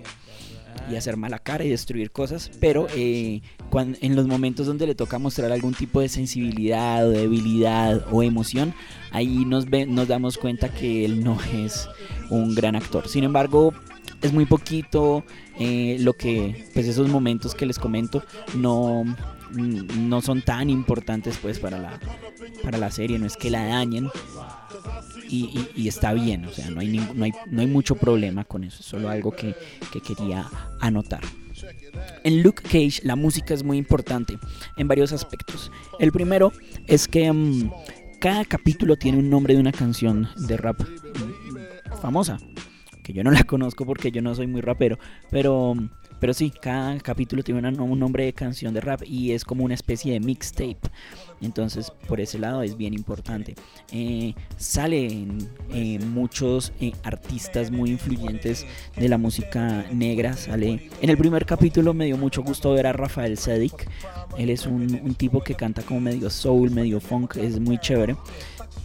y 0.90 0.96
hacer 0.96 1.18
mala 1.18 1.40
cara 1.40 1.64
y 1.64 1.70
destruir 1.70 2.12
cosas, 2.12 2.52
pero 2.60 2.88
eh, 2.96 3.42
en 3.74 4.16
los 4.16 4.28
momentos 4.28 4.68
donde 4.68 4.88
le 4.88 4.96
toca 4.96 5.20
mostrar 5.20 5.52
algún 5.52 5.74
tipo 5.74 6.02
de 6.02 6.10
sensibilidad 6.10 7.08
o 7.08 7.12
debilidad 7.12 8.06
o 8.12 8.24
emoción, 8.24 8.74
ahí 9.12 9.46
nos, 9.46 9.68
nos 9.70 10.08
damos 10.08 10.38
cuenta 10.38 10.70
que 10.70 11.06
él 11.06 11.24
no 11.24 11.38
es 11.54 11.88
un 12.30 12.56
gran 12.56 12.76
actor. 12.76 13.08
Sin 13.08 13.24
embargo, 13.24 13.74
es 14.22 14.34
muy 14.34 14.46
poquito 14.46 15.24
eh, 15.60 15.98
lo 16.00 16.14
que, 16.14 16.66
pues 16.74 16.88
esos 16.88 17.08
momentos 17.08 17.56
que 17.56 17.66
les 17.66 17.80
comento 17.80 18.24
no, 18.56 19.04
no 19.52 20.22
son 20.22 20.42
tan 20.42 20.70
importantes 20.70 21.38
pues 21.42 21.60
para 21.60 21.80
la, 21.80 22.00
para 22.64 22.78
la 22.78 22.92
serie, 22.92 23.20
no 23.20 23.26
es 23.26 23.38
que 23.38 23.50
la 23.50 23.66
dañen, 23.66 24.10
y, 25.30 25.88
está 25.88 26.14
bien, 26.14 26.46
o 26.46 26.52
sea, 26.52 26.70
no 26.70 26.82
hay, 26.82 26.88
no, 27.14 27.24
hay, 27.24 27.32
no 27.50 27.62
hay 27.62 27.68
mucho 27.68 27.96
problema 27.96 28.44
con 28.44 28.64
eso, 28.64 28.78
es 28.80 28.86
solo 28.86 29.10
algo 29.10 29.32
que, 29.32 29.56
quería 30.06 30.48
anotar. 30.80 31.22
En 32.24 32.42
Luke 32.42 32.64
Cage 32.64 33.02
la 33.04 33.16
música 33.16 33.54
es 33.54 33.64
muy 33.64 33.78
importante 33.78 34.40
en 34.78 34.88
varios 34.88 35.12
aspectos. 35.12 35.72
El 36.00 36.12
primero 36.12 36.54
es 36.88 37.08
que 37.08 37.32
mm, 37.32 37.72
cada 38.20 38.46
capítulo 38.46 38.96
tiene 38.96 39.18
un 39.18 39.30
nombre 39.30 39.54
de 39.54 39.60
una 39.60 39.72
canción 39.72 40.30
de 40.38 40.58
rap 40.58 40.82
famosa, 42.02 42.38
que 43.04 43.14
yo 43.14 43.24
no 43.24 43.32
la 43.32 43.44
conozco 43.44 43.86
porque 43.86 44.12
yo 44.12 44.22
no 44.22 44.36
soy 44.36 44.48
muy 44.48 44.62
rapero, 44.62 44.98
pero 45.30 45.76
pero 46.20 46.34
sí, 46.34 46.52
cada 46.52 46.98
capítulo 47.00 47.44
tiene 47.44 47.68
un 47.70 48.00
nombre 48.00 48.26
de 48.26 48.34
canción 48.34 48.74
de 48.74 48.82
rap 48.82 49.02
y 49.06 49.32
es 49.32 49.46
como 49.46 49.64
una 49.64 49.74
especie 49.74 50.14
de 50.14 50.20
mixtape. 50.20 50.80
Entonces, 51.42 51.92
por 52.08 52.20
ese 52.20 52.38
lado 52.38 52.64
es 52.64 52.76
bien 52.76 52.94
importante. 52.94 53.56
Eh, 53.92 54.34
salen 54.58 55.50
eh, 55.74 56.00
muchos 56.00 56.74
eh, 56.82 56.92
artistas 57.04 57.72
muy 57.72 57.92
influyentes 57.92 58.66
de 58.98 59.08
la 59.08 59.18
música 59.18 59.86
negra. 59.92 60.34
Sale. 60.34 60.90
En 61.02 61.10
el 61.10 61.18
primer 61.18 61.46
capítulo 61.46 61.94
me 61.94 62.06
dio 62.06 62.18
mucho 62.18 62.44
gusto 62.44 62.74
ver 62.74 62.88
a 62.88 62.94
Rafael 62.94 63.38
Sadik. 63.38 63.88
Él 64.38 64.50
es 64.50 64.66
un, 64.66 65.00
un 65.04 65.16
tipo 65.16 65.42
que 65.42 65.56
canta 65.56 65.82
como 65.82 66.02
medio 66.02 66.30
soul, 66.30 66.72
medio 66.72 67.00
funk. 67.00 67.38
Es 67.38 67.60
muy 67.60 67.78
chévere 67.78 68.16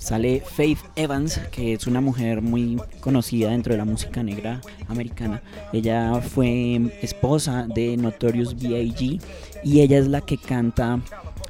sale 0.05 0.43
Faith 0.45 0.81
Evans, 0.97 1.39
que 1.51 1.73
es 1.73 1.87
una 1.87 2.03
mujer 2.03 2.43
muy 2.43 2.79
conocida 3.01 3.51
dentro 3.51 3.73
de 3.73 3.79
la 3.79 3.87
música 3.87 4.23
negra 4.23 4.61
americana. 4.89 5.43
Ella 5.73 6.21
fue 6.21 6.93
esposa 7.01 7.67
de 7.75 7.97
Notorious 7.97 8.55
B.I.G. 8.55 9.21
y 9.65 9.81
ella 9.81 9.99
es 9.99 10.09
la 10.09 10.21
que 10.21 10.37
canta 10.37 11.01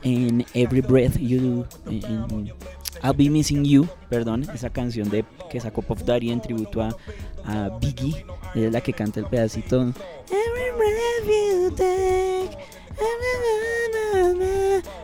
en 0.04 0.46
Every 0.54 0.82
Breath 0.82 1.18
You 1.18 1.64
I'll 3.02 3.16
Be 3.16 3.28
Missing 3.28 3.64
You, 3.64 3.88
perdón, 4.08 4.46
esa 4.54 4.70
canción 4.70 5.10
de 5.10 5.24
que 5.50 5.60
sacó 5.60 5.82
Puff 5.82 6.04
Daddy 6.04 6.30
en 6.30 6.40
tributo 6.40 6.80
a, 6.80 6.96
Biggie. 7.80 8.24
Ella 8.54 8.68
es 8.68 8.72
la 8.72 8.80
que 8.80 8.92
canta 8.92 9.18
el 9.20 9.26
pedacito 9.26 9.82
Every 9.82 10.70
breath 10.78 11.26
you 11.26 11.70
take. 11.76 12.56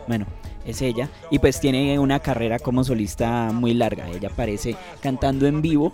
Bueno, 0.07 0.25
es 0.65 0.81
ella 0.81 1.09
y 1.29 1.39
pues 1.39 1.59
tiene 1.59 1.97
una 1.99 2.19
carrera 2.19 2.59
como 2.59 2.83
solista 2.83 3.51
muy 3.51 3.73
larga. 3.73 4.09
Ella 4.09 4.29
aparece 4.29 4.75
cantando 5.01 5.47
en 5.47 5.61
vivo 5.61 5.91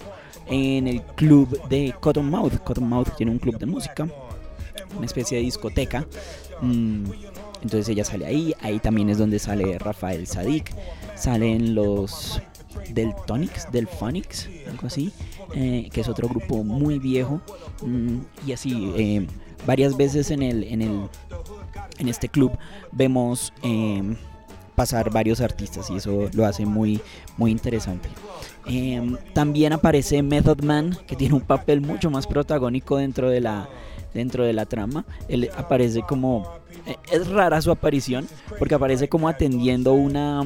en 0.47 0.87
el 0.87 1.01
club 1.01 1.67
de 1.67 1.93
Cottonmouth. 1.99 2.63
Cottonmouth 2.63 3.15
tiene 3.15 3.31
un 3.31 3.39
club 3.39 3.57
de 3.57 3.65
música, 3.65 4.07
una 4.95 5.05
especie 5.05 5.37
de 5.37 5.43
discoteca. 5.43 6.05
Mm, 6.61 7.05
entonces 7.61 7.89
ella 7.89 8.03
sale 8.03 8.25
ahí, 8.25 8.53
ahí 8.61 8.79
también 8.79 9.09
es 9.09 9.17
donde 9.17 9.39
sale 9.39 9.77
Rafael 9.79 10.27
Sadik, 10.27 10.73
salen 11.15 11.75
los 11.75 12.41
del 12.93 13.13
Tonics, 13.25 13.71
del 13.71 13.87
Phonics, 13.87 14.49
algo 14.69 14.87
así, 14.87 15.11
eh, 15.53 15.89
que 15.91 16.01
es 16.01 16.07
otro 16.07 16.27
grupo 16.27 16.63
muy 16.63 16.99
viejo 16.99 17.41
mm, 17.81 18.17
y 18.45 18.51
así 18.51 18.93
eh, 18.95 19.27
varias 19.65 19.97
veces 19.97 20.31
en 20.31 20.43
el 20.43 20.63
en 20.63 20.81
el 20.81 21.09
en 21.97 22.07
este 22.07 22.29
club 22.29 22.51
vemos 22.91 23.53
eh, 23.63 24.15
pasar 24.77 25.09
varios 25.09 25.41
artistas 25.41 25.89
y 25.89 25.95
eso 25.95 26.29
lo 26.33 26.45
hace 26.45 26.63
muy, 26.63 27.01
muy 27.35 27.49
interesante. 27.49 28.09
Em, 28.67 29.17
también 29.33 29.73
aparece 29.73 30.21
Method 30.21 30.61
Man, 30.61 30.95
que 31.07 31.15
tiene 31.15 31.33
un 31.33 31.41
papel 31.41 31.81
mucho 31.81 32.11
más 32.11 32.27
protagónico 32.27 32.97
dentro 32.97 33.31
de 33.31 33.41
la, 33.41 33.67
dentro 34.13 34.45
de 34.45 34.53
la 34.53 34.67
trama. 34.67 35.03
Él 35.27 35.49
aparece 35.57 36.03
como... 36.03 36.59
Eh, 36.85 36.95
es 37.11 37.27
rara 37.27 37.59
su 37.59 37.71
aparición, 37.71 38.27
porque 38.59 38.75
aparece 38.75 39.09
como 39.09 39.27
atendiendo 39.27 39.93
una, 39.93 40.43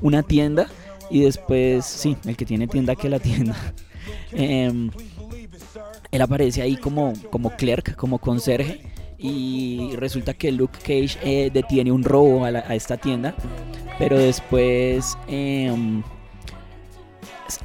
una 0.00 0.22
tienda 0.22 0.66
y 1.10 1.20
después, 1.20 1.84
sí, 1.84 2.16
el 2.24 2.38
que 2.38 2.46
tiene 2.46 2.66
tienda 2.66 2.96
que 2.96 3.10
la 3.10 3.20
tienda. 3.20 3.54
Em, 4.32 4.90
él 6.10 6.22
aparece 6.22 6.60
ahí 6.62 6.76
como, 6.76 7.12
como 7.30 7.50
clerk, 7.50 7.96
como 7.96 8.18
conserje 8.18 8.93
y 9.24 9.96
resulta 9.96 10.34
que 10.34 10.52
Luke 10.52 10.78
Cage 10.80 11.18
eh, 11.22 11.50
detiene 11.50 11.90
un 11.90 12.04
robo 12.04 12.44
a, 12.44 12.50
esta 12.74 12.98
tienda, 12.98 13.34
pero 13.98 14.18
después 14.18 15.16
em, 15.26 16.02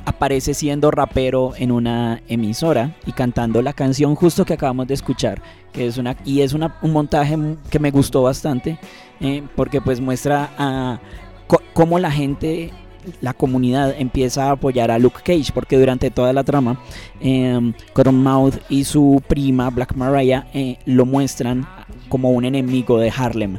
aparece 0.05 0.53
siendo 0.53 0.89
rapero 0.89 1.51
en 1.57 1.73
una 1.73 2.21
emisora 2.29 2.95
y 3.05 3.11
cantando 3.11 3.61
la 3.61 3.73
canción 3.73 4.15
justo 4.15 4.45
que 4.45 4.53
acabamos 4.53 4.87
de 4.87 4.93
escuchar, 4.93 5.41
que 5.73 5.85
es 5.85 5.97
una 5.97 6.15
y 6.23 6.39
es 6.41 6.53
un 6.53 6.71
montaje 6.93 7.37
que 7.69 7.79
me 7.79 7.91
gustó 7.91 8.21
bastante 8.23 8.79
eh, 9.19 9.43
porque 9.57 9.81
pues 9.81 9.99
muestra 9.99 11.01
cómo 11.73 11.99
la 11.99 12.09
gente 12.09 12.71
la 13.21 13.33
comunidad 13.33 13.95
empieza 13.97 14.45
a 14.45 14.51
apoyar 14.51 14.91
a 14.91 14.99
Luke 14.99 15.21
Cage 15.23 15.51
porque 15.53 15.77
durante 15.77 16.11
toda 16.11 16.33
la 16.33 16.43
trama 16.43 16.81
eh, 17.21 17.73
Cottonmouth 17.93 18.55
y 18.69 18.83
su 18.83 19.21
prima 19.27 19.69
Black 19.69 19.95
Mariah 19.95 20.47
eh, 20.53 20.77
lo 20.85 21.05
muestran 21.05 21.67
como 22.09 22.31
un 22.31 22.45
enemigo 22.45 22.97
de 22.97 23.11
Harlem. 23.15 23.57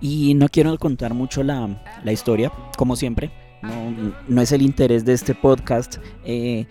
Y 0.00 0.34
no 0.34 0.48
quiero 0.48 0.76
contar 0.78 1.14
mucho 1.14 1.42
la, 1.42 1.80
historia 2.12 2.52
como 2.76 2.94
siempre. 2.94 3.30
No, 4.28 4.42
es 4.42 4.52
el 4.52 4.60
interés 4.60 5.06
de 5.06 5.14
este 5.14 5.34
podcast 5.34 5.96
eh, 6.26 6.66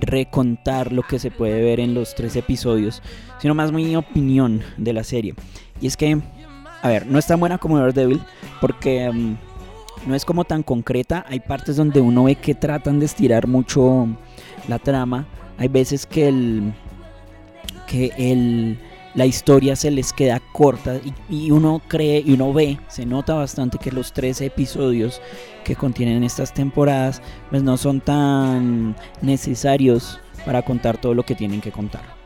recontar 0.00 0.92
lo 0.92 1.02
que 1.02 1.18
se 1.18 1.30
puede 1.30 1.62
ver 1.62 1.80
en 1.80 1.92
los 1.92 2.14
tres 2.14 2.36
episodios 2.36 3.02
sino 3.38 3.54
más 3.54 3.72
mi 3.72 3.96
opinión 3.96 4.62
de 4.76 4.92
la 4.92 5.04
serie. 5.04 5.34
Y 5.80 5.86
es 5.86 5.96
que 5.96 6.20
a 6.82 6.88
ver 6.88 7.06
no 7.06 7.18
es 7.18 7.26
tan 7.26 7.40
buena 7.40 7.58
como 7.58 7.78
Daredevil 7.78 8.20
porque 8.60 9.10
mm, 9.10 9.36
no 10.08 10.14
es 10.14 10.24
como 10.24 10.44
tan 10.44 10.62
concreta. 10.62 11.24
Hay 11.28 11.40
partes 11.40 11.76
donde 11.76 12.00
uno 12.00 12.24
ve 12.24 12.34
que 12.34 12.54
tratan 12.54 12.98
de 12.98 13.06
estirar 13.06 13.46
mucho 13.46 14.08
la 14.66 14.78
trama. 14.78 15.26
Hay 15.58 15.68
veces 15.68 16.06
que 16.06 16.28
el 16.28 16.72
que 17.86 18.12
el, 18.18 18.78
la 19.14 19.26
historia 19.26 19.74
se 19.74 19.90
les 19.90 20.12
queda 20.12 20.40
corta 20.52 21.00
y, 21.30 21.50
uno 21.50 21.80
cree 21.88 22.22
y 22.24 22.32
uno 22.32 22.52
ve, 22.52 22.78
se 22.88 23.06
nota 23.06 23.34
bastante 23.34 23.78
que 23.78 23.90
los 23.90 24.12
13 24.12 24.46
episodios 24.46 25.22
que 25.64 25.74
contienen 25.74 26.22
estas 26.22 26.52
temporadas 26.52 27.22
pues 27.48 27.62
no 27.62 27.76
son 27.78 28.00
tan 28.00 28.94
necesarios 29.22 30.20
para 30.44 30.62
contar 30.62 30.98
todo 30.98 31.14
lo 31.14 31.24
que 31.24 31.34
tienen 31.34 31.60
que 31.60 31.72
contar. 31.72 32.17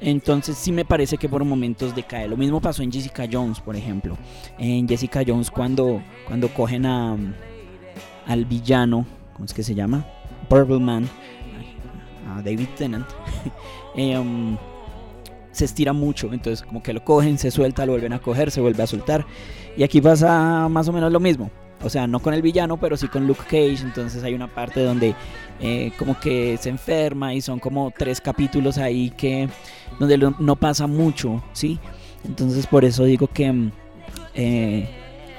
Entonces 0.00 0.56
sí 0.56 0.72
me 0.72 0.84
parece 0.84 1.18
que 1.18 1.28
por 1.28 1.44
momentos 1.44 1.94
decae. 1.94 2.28
Lo 2.28 2.36
mismo 2.36 2.60
pasó 2.60 2.82
en 2.82 2.90
Jessica 2.90 3.28
Jones, 3.30 3.60
por 3.60 3.76
ejemplo. 3.76 4.16
En 4.58 4.88
Jessica 4.88 5.22
Jones 5.26 5.50
cuando, 5.50 6.02
cuando 6.26 6.48
cogen 6.48 6.86
a, 6.86 7.16
al 8.26 8.44
villano, 8.46 9.04
¿cómo 9.34 9.44
es 9.44 9.52
que 9.52 9.62
se 9.62 9.74
llama? 9.74 10.06
Purple 10.48 10.78
Man, 10.78 11.08
a 12.28 12.42
David 12.42 12.68
Tennant. 12.76 13.06
eh, 13.94 14.18
um, 14.18 14.56
se 15.52 15.64
estira 15.64 15.92
mucho, 15.92 16.32
entonces 16.32 16.64
como 16.64 16.82
que 16.82 16.92
lo 16.92 17.04
cogen, 17.04 17.36
se 17.36 17.50
suelta, 17.50 17.84
lo 17.84 17.92
vuelven 17.92 18.12
a 18.12 18.20
coger, 18.20 18.50
se 18.50 18.60
vuelve 18.60 18.82
a 18.82 18.86
soltar. 18.86 19.26
Y 19.76 19.82
aquí 19.82 20.00
pasa 20.00 20.68
más 20.68 20.88
o 20.88 20.92
menos 20.92 21.12
lo 21.12 21.20
mismo. 21.20 21.50
O 21.82 21.88
sea, 21.88 22.06
no 22.06 22.20
con 22.20 22.34
el 22.34 22.42
villano, 22.42 22.76
pero 22.76 22.96
sí 22.96 23.08
con 23.08 23.26
Luke 23.26 23.42
Cage. 23.44 23.82
Entonces 23.82 24.22
hay 24.22 24.34
una 24.34 24.48
parte 24.48 24.82
donde 24.82 25.14
eh, 25.60 25.92
como 25.98 26.18
que 26.18 26.56
se 26.58 26.68
enferma 26.68 27.34
y 27.34 27.40
son 27.40 27.58
como 27.58 27.90
tres 27.90 28.20
capítulos 28.20 28.78
ahí 28.78 29.10
que 29.10 29.48
donde 29.98 30.32
no 30.38 30.56
pasa 30.56 30.86
mucho, 30.86 31.42
¿sí? 31.52 31.78
Entonces 32.24 32.66
por 32.66 32.84
eso 32.84 33.04
digo 33.04 33.26
que 33.26 33.50
mm, 33.50 33.72
eh, 34.34 34.88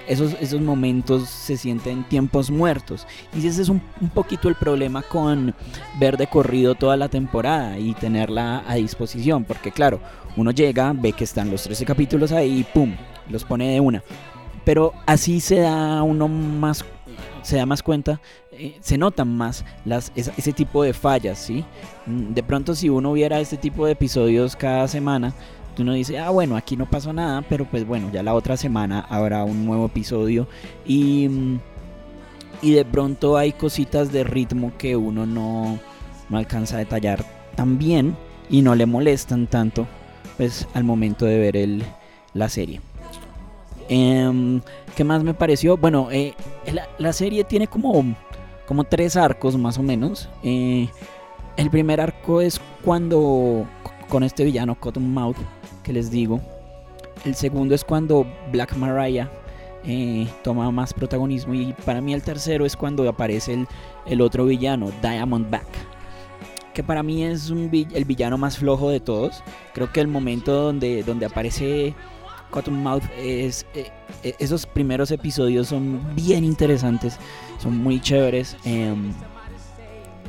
esos, 0.07 0.35
esos 0.41 0.61
momentos 0.61 1.29
se 1.29 1.57
sienten 1.57 2.03
tiempos 2.03 2.49
muertos. 2.49 3.07
Y 3.33 3.45
ese 3.45 3.61
es 3.61 3.69
un, 3.69 3.81
un, 4.01 4.09
poquito 4.09 4.49
el 4.49 4.55
problema 4.55 5.03
con 5.03 5.55
ver 5.99 6.17
de 6.17 6.27
corrido 6.27 6.75
toda 6.75 6.97
la 6.97 7.07
temporada 7.07 7.77
y 7.77 7.93
tenerla 7.93 8.63
a 8.67 8.75
disposición. 8.75 9.45
Porque 9.45 9.71
claro, 9.71 9.99
uno 10.35 10.51
llega, 10.51 10.93
ve 10.93 11.13
que 11.13 11.23
están 11.23 11.49
los 11.49 11.63
13 11.63 11.85
capítulos 11.85 12.31
ahí 12.31 12.59
y 12.59 12.63
¡pum! 12.63 12.95
Los 13.29 13.45
pone 13.45 13.71
de 13.71 13.79
una. 13.79 14.03
Pero 14.63 14.93
así 15.05 15.39
se 15.39 15.59
da 15.59 16.03
uno 16.03 16.27
más, 16.27 16.85
se 17.41 17.57
da 17.57 17.65
más 17.65 17.81
cuenta, 17.81 18.21
eh, 18.51 18.77
se 18.81 18.97
notan 18.97 19.35
más 19.35 19.65
las, 19.85 20.11
ese, 20.15 20.53
tipo 20.53 20.83
de 20.83 20.93
fallas, 20.93 21.39
¿sí? 21.39 21.65
Mm, 22.05 22.33
de 22.33 22.43
pronto 22.43 22.75
si 22.75 22.89
uno 22.89 23.13
viera 23.13 23.39
este 23.39 23.57
tipo 23.57 23.85
de 23.85 23.93
episodios 23.93 24.55
cada 24.55 24.87
semana, 24.87 25.33
uno 25.79 25.93
dice, 25.93 26.19
ah, 26.19 26.29
bueno, 26.29 26.55
aquí 26.55 26.77
no 26.77 26.89
pasó 26.89 27.11
nada, 27.13 27.41
pero 27.47 27.65
pues 27.65 27.85
bueno, 27.85 28.09
ya 28.11 28.23
la 28.23 28.33
otra 28.33 28.57
semana 28.57 29.05
habrá 29.09 29.43
un 29.43 29.65
nuevo 29.65 29.87
episodio 29.87 30.47
y, 30.85 31.27
mm, 31.27 31.59
y 32.61 32.73
de 32.73 32.85
pronto 32.85 33.37
hay 33.37 33.51
cositas 33.53 34.11
de 34.11 34.23
ritmo 34.23 34.73
que 34.77 34.95
uno 34.95 35.25
no, 35.25 35.79
no 36.29 36.37
alcanza 36.37 36.75
a 36.75 36.79
detallar 36.79 37.25
tan 37.55 37.77
bien 37.77 38.15
y 38.49 38.61
no 38.61 38.75
le 38.75 38.85
molestan 38.85 39.47
tanto 39.47 39.87
pues 40.37 40.67
al 40.73 40.83
momento 40.83 41.25
de 41.25 41.39
ver 41.39 41.57
el, 41.57 41.83
la 42.33 42.49
serie. 42.49 42.81
Eh, 43.93 44.61
¿Qué 44.95 45.03
más 45.03 45.21
me 45.21 45.33
pareció? 45.33 45.75
Bueno, 45.75 46.07
eh, 46.11 46.33
la, 46.71 46.87
la, 46.97 47.11
serie 47.11 47.43
tiene 47.43 47.67
como, 47.67 48.15
como 48.65 48.85
tres 48.85 49.17
arcos 49.17 49.57
más 49.57 49.77
o 49.77 49.83
menos. 49.83 50.29
Eh, 50.43 50.87
el 51.57 51.69
primer 51.69 51.99
arco 51.99 52.39
es 52.39 52.61
cuando 52.85 53.67
con 54.07 54.23
este 54.23 54.45
villano 54.45 54.79
Cottonmouth 54.79 55.35
que 55.83 55.91
les 55.91 56.09
digo. 56.09 56.39
El 57.25 57.35
segundo 57.35 57.75
es 57.75 57.83
cuando 57.83 58.25
Black 58.49 58.77
Mariah 58.77 59.29
eh, 59.83 60.25
toma 60.41 60.71
más 60.71 60.93
protagonismo. 60.93 61.53
Y 61.53 61.73
para 61.85 61.99
mí 61.99 62.13
el 62.13 62.23
tercero 62.23 62.65
es 62.65 62.77
cuando 62.77 63.07
aparece 63.09 63.53
el, 63.53 63.67
el 64.05 64.21
otro 64.21 64.45
villano, 64.45 64.89
Diamondback. 65.01 65.67
Que 66.73 66.81
para 66.81 67.03
mí 67.03 67.25
es 67.25 67.49
un, 67.49 67.69
el 67.93 68.05
villano 68.05 68.37
más 68.37 68.57
flojo 68.57 68.89
de 68.89 69.01
todos. 69.01 69.43
Creo 69.73 69.91
que 69.91 69.99
el 69.99 70.07
momento 70.07 70.53
donde, 70.53 71.03
donde 71.03 71.25
aparece 71.25 71.93
Cottonmouth 72.51 73.03
es 73.17 73.65
eh, 73.73 73.87
eh, 74.23 74.35
esos 74.39 74.65
primeros 74.65 75.09
episodios 75.11 75.67
son 75.67 75.99
bien 76.15 76.43
interesantes, 76.43 77.17
son 77.57 77.77
muy 77.77 77.99
chéveres. 77.99 78.55
Em, 78.63 79.13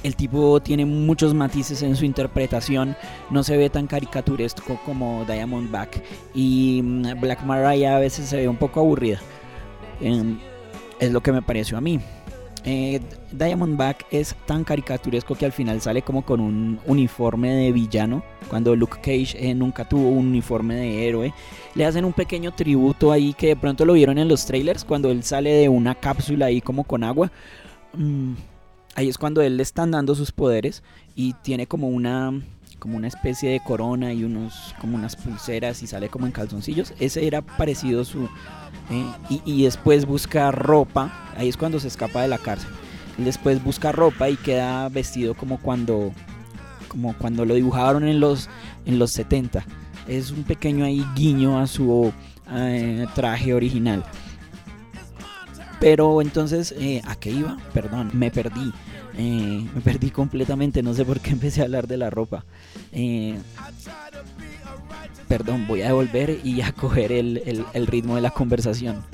el 0.02 0.16
tipo 0.16 0.60
tiene 0.60 0.84
muchos 0.84 1.34
matices 1.34 1.82
en 1.82 1.94
su 1.94 2.04
interpretación, 2.04 2.96
no 3.30 3.44
se 3.44 3.56
ve 3.56 3.70
tan 3.70 3.86
caricaturesco 3.86 4.80
como 4.84 5.24
Diamondback 5.26 6.02
y 6.34 6.80
mm, 6.82 7.20
Black 7.20 7.42
Mariah 7.44 7.96
a 7.96 8.00
veces 8.00 8.28
se 8.28 8.38
ve 8.38 8.48
un 8.48 8.56
poco 8.56 8.80
aburrida. 8.80 9.20
Em, 10.00 10.38
es 10.98 11.12
lo 11.12 11.20
que 11.20 11.32
me 11.32 11.42
pareció 11.42 11.76
a 11.76 11.80
mí. 11.80 12.00
Eh, 12.64 13.00
Diamondback 13.32 14.06
es 14.12 14.36
tan 14.46 14.62
caricaturesco 14.62 15.34
que 15.34 15.44
al 15.44 15.52
final 15.52 15.80
sale 15.80 16.02
como 16.02 16.24
con 16.24 16.40
un 16.40 16.78
uniforme 16.86 17.52
de 17.52 17.72
villano. 17.72 18.22
Cuando 18.48 18.76
Luke 18.76 18.98
Cage 18.98 19.34
eh, 19.38 19.54
nunca 19.54 19.88
tuvo 19.88 20.08
un 20.08 20.28
uniforme 20.28 20.76
de 20.76 21.08
héroe. 21.08 21.34
Le 21.74 21.84
hacen 21.84 22.04
un 22.04 22.12
pequeño 22.12 22.52
tributo 22.52 23.10
ahí 23.10 23.34
que 23.34 23.48
de 23.48 23.56
pronto 23.56 23.84
lo 23.84 23.94
vieron 23.94 24.18
en 24.18 24.28
los 24.28 24.46
trailers. 24.46 24.84
Cuando 24.84 25.10
él 25.10 25.22
sale 25.24 25.50
de 25.50 25.68
una 25.68 25.94
cápsula 25.94 26.46
ahí 26.46 26.60
como 26.60 26.84
con 26.84 27.02
agua. 27.02 27.32
Mm, 27.94 28.34
ahí 28.94 29.08
es 29.08 29.18
cuando 29.18 29.42
él 29.42 29.56
le 29.56 29.62
están 29.62 29.90
dando 29.90 30.14
sus 30.14 30.30
poderes. 30.30 30.82
Y 31.16 31.32
tiene 31.42 31.66
como 31.66 31.88
una 31.88 32.40
como 32.82 32.96
una 32.96 33.06
especie 33.06 33.48
de 33.48 33.60
corona 33.60 34.12
y 34.12 34.24
unos 34.24 34.74
como 34.80 34.96
unas 34.96 35.14
pulseras 35.14 35.84
y 35.84 35.86
sale 35.86 36.08
como 36.08 36.26
en 36.26 36.32
calzoncillos. 36.32 36.94
Ese 36.98 37.28
era 37.28 37.40
parecido 37.40 38.04
su 38.04 38.24
eh, 38.90 39.06
y, 39.46 39.62
después 39.62 40.04
busca 40.04 40.50
ropa. 40.50 41.30
Ahí 41.36 41.48
es 41.48 41.56
cuando 41.56 41.78
se 41.78 41.86
escapa 41.86 42.22
de 42.22 42.26
la 42.26 42.38
cárcel. 42.38 42.70
Después 43.18 43.62
busca 43.62 43.92
ropa 43.92 44.28
y 44.28 44.36
queda 44.36 44.88
vestido 44.88 45.34
como 45.34 45.60
cuando 45.60 46.10
como 46.88 47.16
cuando 47.16 47.44
lo 47.44 47.54
dibujaron 47.54 48.08
en 48.08 48.18
los 48.18 48.50
en 48.84 48.98
los 48.98 49.12
70. 49.12 49.64
Es 50.08 50.32
un 50.32 50.42
pequeño 50.42 50.84
ahí 50.84 51.06
guiño 51.14 51.60
a 51.60 51.68
su 51.68 52.12
eh, 52.50 53.06
traje 53.14 53.54
original. 53.54 54.04
Pero 55.78 56.20
entonces, 56.20 56.74
eh, 56.76 57.00
¿a 57.06 57.14
qué 57.14 57.30
iba? 57.30 57.58
Perdón, 57.72 58.10
me 58.12 58.32
perdí. 58.32 58.72
Eh, 59.16 59.66
me 59.74 59.80
perdí 59.80 60.10
completamente, 60.10 60.82
no 60.82 60.94
sé 60.94 61.04
por 61.04 61.20
qué 61.20 61.30
empecé 61.30 61.60
a 61.60 61.64
hablar 61.64 61.86
de 61.86 61.96
la 61.96 62.10
ropa. 62.10 62.44
Eh, 62.92 63.36
perdón, 65.28 65.66
voy 65.66 65.82
a 65.82 65.86
devolver 65.86 66.40
y 66.44 66.60
a 66.62 66.72
coger 66.72 67.12
el, 67.12 67.64
el 67.72 67.86
ritmo 67.86 68.16
de 68.16 68.22
la 68.22 68.30
conversación. 68.30 69.04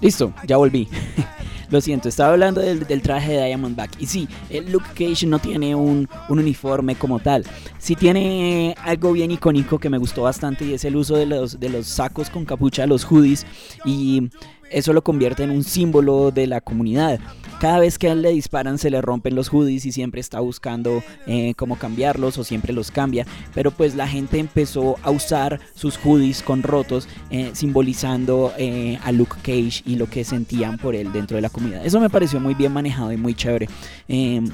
Listo, 0.00 0.32
ya 0.46 0.56
volví. 0.56 0.88
Lo 1.70 1.80
siento, 1.80 2.08
estaba 2.08 2.32
hablando 2.32 2.60
del, 2.60 3.02
traje 3.02 3.32
de 3.32 3.46
Diamondback. 3.46 4.00
Y 4.00 4.06
sí, 4.06 4.28
el 4.48 4.72
Luke 4.72 4.88
Cage 4.94 5.26
no 5.26 5.38
tiene 5.38 5.74
un, 5.74 6.08
uniforme 6.28 6.96
como 6.96 7.20
tal. 7.20 7.44
Sí 7.78 7.94
tiene 7.94 8.74
algo 8.82 9.12
bien 9.12 9.30
icónico 9.30 9.78
que 9.78 9.90
me 9.90 9.98
gustó 9.98 10.22
bastante 10.22 10.64
y 10.64 10.74
es 10.74 10.84
el 10.84 10.96
uso 10.96 11.16
de 11.16 11.26
los, 11.26 11.60
de 11.60 11.68
los 11.68 11.86
sacos 11.86 12.30
con 12.30 12.44
capucha, 12.44 12.86
los 12.86 13.04
hoodies. 13.04 13.46
Y 13.84 14.30
eso 14.70 14.92
lo 14.92 15.02
convierte 15.02 15.42
en 15.42 15.50
un 15.50 15.64
símbolo 15.64 16.30
de 16.30 16.46
la 16.46 16.60
comunidad. 16.60 17.20
Cada 17.60 17.80
vez 17.80 17.98
que 17.98 18.14
le 18.14 18.30
disparan 18.30 18.78
se 18.78 18.88
le 18.88 19.02
rompen 19.02 19.34
los 19.34 19.48
hoodies 19.52 19.84
y 19.84 19.90
siempre 19.90 20.20
está 20.20 20.38
buscando 20.38 21.02
eh, 21.26 21.54
cómo 21.56 21.76
cambiarlos 21.76 22.38
o 22.38 22.44
siempre 22.44 22.72
los 22.72 22.92
cambia. 22.92 23.26
Pero 23.52 23.72
pues 23.72 23.96
la 23.96 24.06
gente 24.06 24.38
empezó 24.38 24.96
a 25.02 25.10
usar 25.10 25.60
sus 25.74 25.96
hoodies 25.96 26.42
con 26.42 26.62
rotos 26.62 27.08
eh, 27.30 27.50
simbolizando 27.54 28.52
eh, 28.58 28.98
a 29.02 29.10
Luke 29.10 29.36
Cage 29.42 29.82
y 29.84 29.96
lo 29.96 30.08
que 30.08 30.22
sentían 30.22 30.78
por 30.78 30.94
él 30.94 31.10
dentro 31.12 31.34
de 31.34 31.42
la 31.42 31.50
comunidad. 31.50 31.84
Eso 31.84 31.98
me 31.98 32.10
pareció 32.10 32.38
muy 32.38 32.54
bien 32.54 32.72
manejado 32.72 33.12
y 33.12 33.16
muy 33.16 33.34
chévere. 33.34 33.68
Em, 34.06 34.48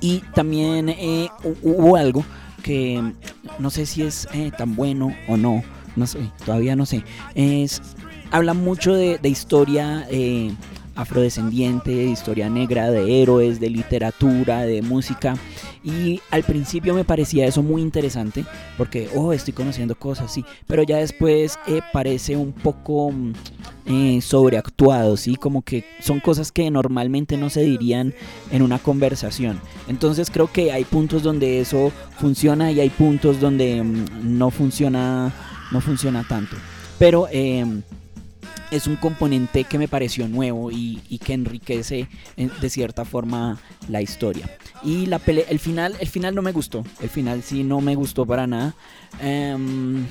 y 0.00 0.18
también 0.34 0.94
hubo 1.62 1.96
algo 1.96 2.24
que 2.62 3.02
no 3.58 3.70
sé 3.70 3.86
si 3.86 4.02
es 4.02 4.28
tan 4.56 4.76
bueno 4.76 5.14
o 5.26 5.36
no. 5.36 5.64
No 5.96 6.06
sé, 6.06 6.20
todavía 6.44 6.76
no 6.76 6.86
sé. 6.86 7.02
Es 7.34 7.82
habla 8.30 8.54
mucho 8.54 8.94
de, 8.94 9.18
historia 9.24 10.06
eh, 10.10 10.52
afrodescendiente, 10.94 11.90
de 11.90 12.04
historia 12.04 12.48
negra, 12.50 12.90
de 12.90 13.22
héroes, 13.22 13.60
de 13.60 13.70
literatura, 13.70 14.62
de 14.62 14.82
música. 14.82 15.36
Y 15.84 16.20
al 16.30 16.42
principio 16.42 16.92
me 16.92 17.04
parecía 17.04 17.46
eso 17.46 17.62
muy 17.62 17.80
interesante, 17.82 18.44
porque, 18.76 19.08
oh, 19.14 19.32
estoy 19.32 19.54
conociendo 19.54 19.94
cosas, 19.94 20.32
sí, 20.32 20.44
pero 20.66 20.82
ya 20.82 20.96
después 20.96 21.56
eh, 21.68 21.80
parece 21.92 22.36
un 22.36 22.52
poco 22.52 23.12
mm, 23.12 23.32
eh, 23.86 24.20
sobreactuado, 24.20 25.16
sí, 25.16 25.36
como 25.36 25.62
que 25.62 25.84
son 26.00 26.18
cosas 26.18 26.50
que 26.50 26.68
normalmente 26.70 27.36
no 27.36 27.48
se 27.48 27.62
dirían 27.62 28.12
en 28.50 28.62
una 28.62 28.80
conversación. 28.80 29.60
Entonces 29.86 30.30
creo 30.30 30.50
que 30.52 30.72
hay 30.72 30.84
puntos 30.84 31.22
donde 31.22 31.60
eso 31.60 31.92
funciona 32.18 32.72
y 32.72 32.80
hay 32.80 32.90
puntos 32.90 33.40
donde 33.40 33.82
mm, 33.82 34.36
no 34.36 34.50
funciona, 34.50 35.32
no 35.70 35.80
funciona 35.80 36.26
tanto. 36.28 36.56
Pero 36.98 37.28
em, 37.30 37.82
es 38.70 38.86
un 38.86 38.96
componente 38.96 39.64
que 39.64 39.78
me 39.78 39.88
pareció 39.88 40.28
nuevo 40.28 40.70
y, 40.70 40.98
que 41.24 41.32
enriquece 41.32 42.08
de 42.36 42.70
cierta 42.70 43.04
forma 43.04 43.58
la 43.88 44.02
historia. 44.02 44.48
Y 44.82 45.06
la 45.06 45.18
pelea, 45.18 45.46
el 45.48 45.58
final, 45.58 45.96
el 46.00 46.08
final 46.08 46.34
no 46.34 46.42
me 46.42 46.52
gustó. 46.52 46.84
El 47.00 47.08
final 47.08 47.42
sí 47.42 47.64
no 47.64 47.80
me 47.80 47.94
gustó 47.94 48.26
para 48.26 48.46
nada. 48.46 48.74
Em, 49.20 50.06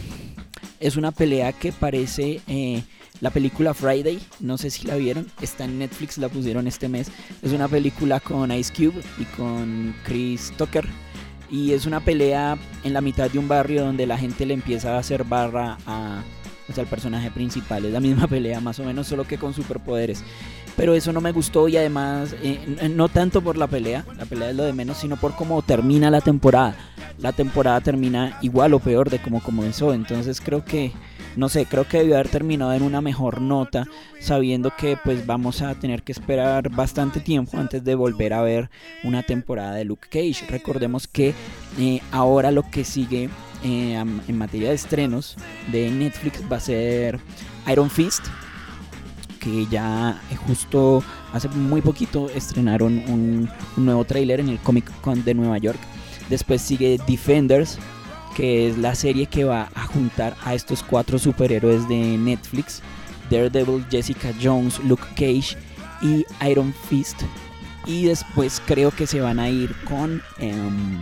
es 0.80 0.98
una 0.98 1.12
pelea 1.12 1.54
que 1.54 1.72
parece 1.72 2.42
eh, 2.48 2.84
la 3.22 3.32
película 3.32 3.74
Friday, 3.74 4.20
no 4.40 4.58
sé 4.58 4.70
si 4.70 4.86
la 4.86 4.96
vieron, 4.96 5.28
está 5.42 5.66
en 5.66 5.80
Netflix, 5.80 6.18
la 6.18 6.30
pusieron 6.30 6.68
este 6.68 6.88
mes. 6.88 7.12
Es 7.42 7.52
una 7.52 7.68
película 7.68 8.20
con 8.20 8.52
Ice 8.52 8.74
Cube 8.74 9.02
y 9.18 9.24
con 9.36 9.96
Chris 10.04 10.52
Tucker. 10.58 10.88
Y 11.50 11.72
es 11.72 11.86
una 11.86 12.02
pelea 12.02 12.58
en 12.84 12.94
la 12.94 13.02
mitad 13.02 13.30
de 13.32 13.40
un 13.40 13.48
barrio 13.48 13.86
donde 13.86 14.06
la 14.06 14.18
gente 14.18 14.46
le 14.46 14.54
empieza 14.54 14.96
a 14.96 15.00
hacer 15.00 15.24
barra 15.24 15.78
a, 15.86 16.22
al 16.78 16.88
personaje 16.88 17.32
principal. 17.32 17.86
Es 17.86 17.94
la 17.94 18.00
misma 18.00 18.28
pelea, 18.30 18.60
más 18.60 18.80
o 18.80 18.84
menos, 18.84 19.08
solo 19.08 19.26
que 19.26 19.38
con 19.38 19.54
superpoderes. 19.54 20.24
Pero 20.76 20.94
eso 20.94 21.12
no 21.12 21.22
me 21.22 21.32
gustó 21.32 21.68
y 21.68 21.78
además, 21.78 22.36
eh, 22.44 22.90
no 22.94 23.10
tanto 23.10 23.42
por 23.42 23.58
la 23.58 23.68
pelea, 23.68 24.06
la 24.18 24.26
pelea 24.26 24.52
es 24.52 24.56
lo 24.56 24.64
de 24.64 24.74
menos, 24.74 24.98
sino 24.98 25.16
por 25.16 25.36
cómo 25.36 25.62
termina 25.62 26.12
la 26.12 26.22
temporada. 26.22 26.76
La 27.20 27.32
temporada 27.32 27.82
termina 27.82 28.38
igual 28.42 28.74
o 28.74 28.80
peor 28.80 29.10
de 29.10 29.20
como 29.20 29.42
comenzó. 29.42 29.94
Entonces 29.94 30.40
creo 30.40 30.64
que 30.64 30.92
no 31.38 31.50
sé, 31.50 31.68
creo 31.68 31.88
que 31.88 32.00
debió 32.00 32.16
haber 32.16 32.30
terminado 32.30 32.74
en 32.74 32.82
una 32.82 33.00
mejor 33.00 33.42
nota, 33.42 33.88
sabiendo 34.20 34.72
que 34.76 34.98
pues 35.04 35.26
vamos 35.28 35.62
a 35.62 35.76
tener 35.76 36.02
que 36.02 36.12
esperar 36.12 36.70
bastante 36.70 37.20
tiempo 37.20 37.58
antes 37.58 37.84
de 37.84 37.94
volver 37.94 38.34
a 38.34 38.42
ver 38.42 38.72
una 39.04 39.22
temporada 39.22 39.76
de 39.76 39.86
Luke 39.86 40.08
Cage. 40.10 40.48
Recordemos 40.50 41.08
que 41.08 41.36
eh, 41.80 42.02
ahora 42.12 42.50
lo 42.50 42.64
que 42.64 42.84
sigue 42.84 43.30
eh, 43.64 43.94
en 43.96 44.38
materia 44.38 44.70
de 44.70 44.76
estrenos 44.76 45.36
de 45.72 45.90
Netflix 45.90 46.42
va 46.52 46.58
a 46.58 46.60
ser 46.60 47.20
Iron 47.68 47.90
Fist, 47.90 48.26
que 49.40 49.66
ya 49.68 50.22
eh, 50.32 50.36
justo 50.36 51.04
hace 51.34 51.48
muy 51.50 51.82
poquito 51.82 52.30
estrenaron 52.30 53.04
un, 53.08 53.50
nuevo 53.78 54.06
tráiler 54.06 54.40
en 54.40 54.50
el 54.50 54.60
Comic 54.60 54.92
Con 55.02 55.24
de 55.24 55.34
Nueva 55.34 55.58
York. 55.58 55.80
Después 56.30 56.62
sigue 56.62 57.00
Defenders, 57.08 57.78
que 58.36 58.68
es 58.68 58.78
la 58.78 58.94
serie 58.96 59.26
que 59.26 59.44
va 59.44 59.70
a 59.74 59.86
juntar 59.86 60.36
a 60.44 60.54
estos 60.54 60.84
cuatro 60.84 61.18
superhéroes 61.18 61.88
de 61.88 62.18
Netflix, 62.18 62.82
Daredevil, 63.32 63.86
Jessica 63.90 64.34
Jones, 64.42 64.80
Luke 64.84 65.04
Cage 65.16 65.58
y 66.02 66.26
Iron 66.48 66.74
Fist. 66.90 67.22
Y 67.86 68.06
después 68.06 68.62
creo 68.66 68.92
que 68.92 69.08
se 69.08 69.22
van 69.22 69.40
a 69.40 69.50
ir 69.50 69.74
con, 69.86 70.22
em, 70.40 71.00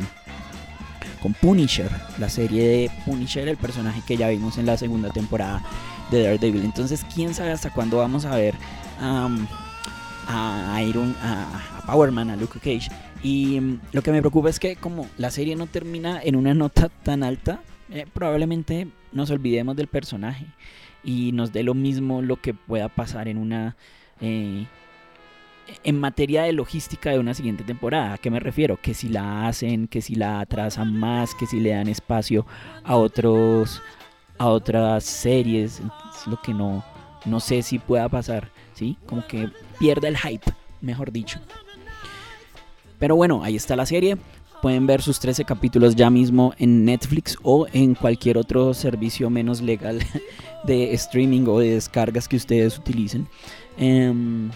con 1.26 1.34
Punisher, 1.34 1.90
la 2.20 2.30
serie 2.30 2.68
de 2.68 2.92
Punisher, 3.04 3.48
el 3.48 3.58
personaje 3.58 4.00
que 4.06 4.16
ya 4.16 4.30
vimos 4.30 4.60
en 4.60 4.68
la 4.68 4.78
segunda 4.78 5.10
temporada 5.10 5.64
de 6.12 6.22
Daredevil. 6.22 6.64
Entonces, 6.64 7.04
quién 7.16 7.34
sabe 7.34 7.50
hasta 7.50 7.72
cuándo 7.72 7.98
vamos 7.98 8.26
a 8.26 8.36
ver 8.36 8.54
a 9.00 10.84
Iron, 10.84 11.16
a, 11.24 11.80
a 11.80 11.86
Powerman, 11.88 12.30
a 12.30 12.36
Luke 12.36 12.60
Cage 12.60 12.90
y 13.24 13.60
mm, 13.60 13.80
lo 13.94 14.04
que 14.04 14.12
me 14.12 14.20
preocupa 14.20 14.52
es 14.52 14.60
que 14.60 14.76
como 14.76 15.08
la 15.18 15.32
serie 15.32 15.56
no 15.56 15.66
termina 15.66 16.22
en 16.22 16.36
una 16.36 16.54
nota 16.54 16.90
tan 16.90 17.24
alta, 17.24 17.60
eh, 17.90 18.06
probablemente 18.14 18.88
nos 19.12 19.32
olvidemos 19.32 19.76
del 19.76 19.88
personaje 19.88 20.46
y 21.04 21.32
nos 21.32 21.52
dé 21.52 21.64
lo 21.64 21.74
mismo 21.74 22.22
lo 22.22 22.40
que 22.40 22.54
pueda 22.54 22.88
pasar 22.88 23.28
en 23.30 23.40
una... 23.40 23.76
Eh, 24.22 24.68
en 25.84 26.00
materia 26.00 26.44
de 26.44 26.54
logística 26.54 27.12
de 27.12 27.20
una 27.20 27.34
siguiente 27.34 27.64
temporada, 27.64 28.14
¿a 28.14 28.18
qué 28.18 28.30
me 28.30 28.40
refiero? 28.40 28.80
Que 28.82 28.94
si 28.94 29.10
la 29.10 29.48
hacen, 29.48 29.88
que 29.88 30.02
si 30.02 30.16
la 30.16 30.40
atrasan 30.40 30.96
más, 30.96 31.36
que 31.36 31.46
si 31.46 31.60
le 31.60 31.72
dan 31.72 31.88
espacio 31.88 32.46
a 32.84 32.96
otros 32.96 33.82
a 34.38 34.48
otras 34.48 35.06
series, 35.06 35.80
es 35.80 36.28
lo 36.28 36.42
que 36.42 36.54
no 36.54 36.84
no 37.26 37.40
sé 37.40 37.62
si 37.62 37.80
pueda 37.80 38.08
pasar, 38.08 38.52
¿sí? 38.74 38.98
Como 39.06 39.26
que 39.28 39.50
pierda 39.80 40.08
el 40.08 40.18
hype, 40.18 40.52
mejor 40.82 41.12
dicho. 41.12 41.40
Pero 43.00 43.16
bueno, 43.16 43.44
ahí 43.44 43.56
está 43.56 43.76
la 43.76 43.86
serie. 43.86 44.18
Pueden 44.62 44.88
ver 44.88 45.02
sus 45.02 45.20
13 45.20 45.44
capítulos 45.46 45.96
ya 45.96 46.10
mismo 46.10 46.54
en 46.58 46.86
Netflix 46.86 47.38
o 47.44 47.68
en 47.74 47.94
cualquier 47.94 48.38
otro 48.38 48.74
servicio 48.74 49.30
menos 49.30 49.62
legal 49.62 50.00
de 50.64 50.94
streaming 50.94 51.46
o 51.48 51.60
de 51.60 51.72
descargas 51.72 52.28
que 52.28 52.38
ustedes 52.38 52.78
utilicen. 52.78 53.28
Em, 53.78 54.50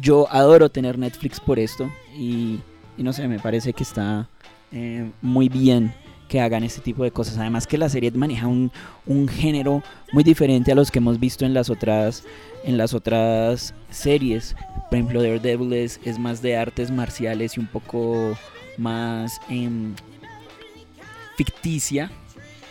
yo 0.00 0.26
adoro 0.30 0.70
tener 0.70 0.98
Netflix 0.98 1.40
por 1.40 1.58
esto 1.58 1.90
y, 2.16 2.60
no 2.96 3.12
sé, 3.12 3.28
me 3.28 3.38
parece 3.38 3.72
que 3.72 3.82
está 3.82 4.28
eh, 4.70 5.10
muy 5.20 5.48
bien 5.48 5.92
que 6.28 6.40
hagan 6.40 6.64
este 6.64 6.80
tipo 6.80 7.04
de 7.04 7.10
cosas. 7.10 7.36
Además 7.36 7.66
que 7.66 7.76
la 7.76 7.90
serie 7.90 8.10
maneja 8.12 8.46
un, 8.46 8.72
un, 9.06 9.28
género 9.28 9.82
muy 10.12 10.24
diferente 10.24 10.72
a 10.72 10.74
los 10.74 10.90
que 10.90 10.98
hemos 10.98 11.20
visto 11.20 11.44
en 11.44 11.52
las 11.52 11.68
otras, 11.68 12.24
en 12.64 12.78
las 12.78 12.94
otras 12.94 13.74
series. 13.90 14.56
Por 14.88 14.94
ejemplo, 14.94 15.22
Daredevil 15.22 15.74
es, 15.74 16.00
es 16.04 16.18
más 16.18 16.40
de 16.40 16.56
artes 16.56 16.90
marciales 16.90 17.58
y 17.58 17.60
un 17.60 17.66
poco 17.66 18.34
más 18.78 19.40
em, 19.50 19.94
ficticia. 21.36 22.10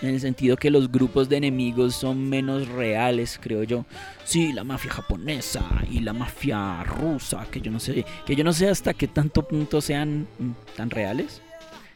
En 0.01 0.09
el 0.09 0.19
sentido 0.19 0.57
que 0.57 0.71
los 0.71 0.91
grupos 0.91 1.29
de 1.29 1.37
enemigos 1.37 1.95
son 1.95 2.27
menos 2.27 2.67
reales, 2.67 3.39
creo 3.41 3.63
yo. 3.63 3.85
Sí, 4.23 4.51
la 4.51 4.63
mafia 4.63 4.91
japonesa 4.91 5.63
y 5.91 5.99
la 5.99 6.13
mafia 6.13 6.83
rusa, 6.83 7.45
que 7.51 7.61
yo 7.61 7.71
no 7.71 7.79
sé, 7.79 8.03
que 8.25 8.35
yo 8.35 8.43
no 8.43 8.51
sé 8.53 8.67
hasta 8.69 8.93
qué 8.95 9.07
tanto 9.07 9.47
punto 9.47 9.79
sean 9.79 10.27
mm, 10.39 10.75
tan 10.75 10.89
reales. 10.89 11.41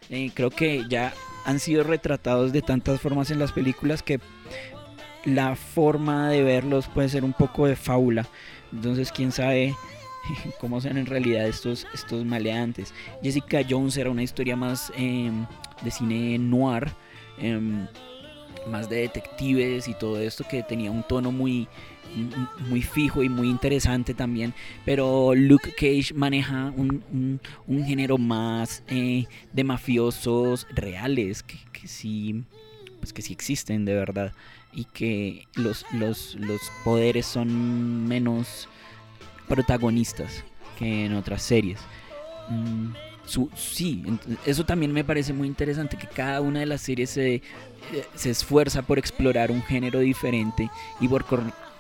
Eh, 0.10 0.30
creo 0.34 0.52
que 0.52 0.86
ya 0.88 1.14
han 1.46 1.60
sido 1.60 1.84
retratados 1.84 2.52
de 2.54 2.62
tantas 2.62 3.02
formas 3.02 3.32
en 3.32 3.40
las 3.40 3.52
películas 3.52 4.04
que 4.04 4.20
la 5.26 5.56
forma 5.56 6.30
de 6.30 6.44
verlos 6.44 6.88
puede 6.88 7.10
ser 7.10 7.24
un 7.24 7.34
poco 7.34 7.66
de 7.66 7.76
fábula. 7.76 8.28
Entonces, 8.72 9.12
quién 9.12 9.32
sabe 9.32 9.76
cómo 10.60 10.82
sean 10.82 10.98
en 10.98 11.06
realidad 11.06 11.48
estos, 11.48 11.88
estos 11.94 12.26
maleantes. 12.26 12.94
Jessica 13.22 13.62
Jones 13.68 13.98
era 13.98 14.10
una 14.10 14.24
historia 14.24 14.56
más 14.56 14.92
em, 14.96 15.46
de 15.82 15.92
cine 15.92 16.38
noir, 16.38 16.92
em, 17.38 17.88
más 18.68 18.90
de 18.90 18.98
detectives 18.98 19.88
y 19.88 19.94
todo 19.94 20.20
esto 20.20 20.44
que 20.50 20.64
tenía 20.64 20.92
un 20.92 21.04
tono 21.04 21.32
muy, 21.32 21.68
muy 22.70 22.82
fijo 22.82 23.24
y 23.24 23.30
muy 23.30 23.50
interesante 23.50 24.14
también. 24.14 24.54
Pero 24.86 25.34
Luke 25.36 25.72
Cage 25.72 26.14
maneja 26.14 26.74
un, 26.76 27.40
género 27.86 28.18
más 28.18 28.84
eh, 28.88 29.26
de 29.54 29.64
mafiosos 29.64 30.68
reales 30.74 31.44
que, 31.44 31.58
que, 31.72 31.88
sí, 31.88 32.44
pues 33.00 33.14
que 33.14 33.22
sí 33.22 33.34
existen 33.34 33.86
de 33.86 33.94
verdad 33.94 34.34
y 34.76 34.86
que 34.86 35.48
los, 35.56 35.86
los, 35.94 36.36
los 36.36 36.62
poderes 36.84 37.26
son 37.26 38.08
menos 38.08 38.68
protagonistas 39.48 40.44
que 40.78 41.06
en 41.06 41.14
otras 41.14 41.42
series. 41.42 41.80
Mm, 42.50 42.90
su, 43.26 43.50
sí, 43.56 44.04
eso 44.46 44.66
también 44.66 44.92
me 44.92 45.04
parece 45.04 45.34
muy 45.34 45.48
interesante, 45.48 45.98
que 45.98 46.08
cada 46.08 46.42
una 46.42 46.60
de 46.60 46.66
las 46.66 46.82
series 46.82 47.10
se, 47.10 47.36
eh, 47.36 47.42
se 48.16 48.30
esfuerza 48.30 48.82
por 48.82 49.00
explorar 49.00 49.52
un 49.52 49.64
género 49.64 50.00
diferente 50.00 50.70
y 51.00 51.08
por 51.08 51.26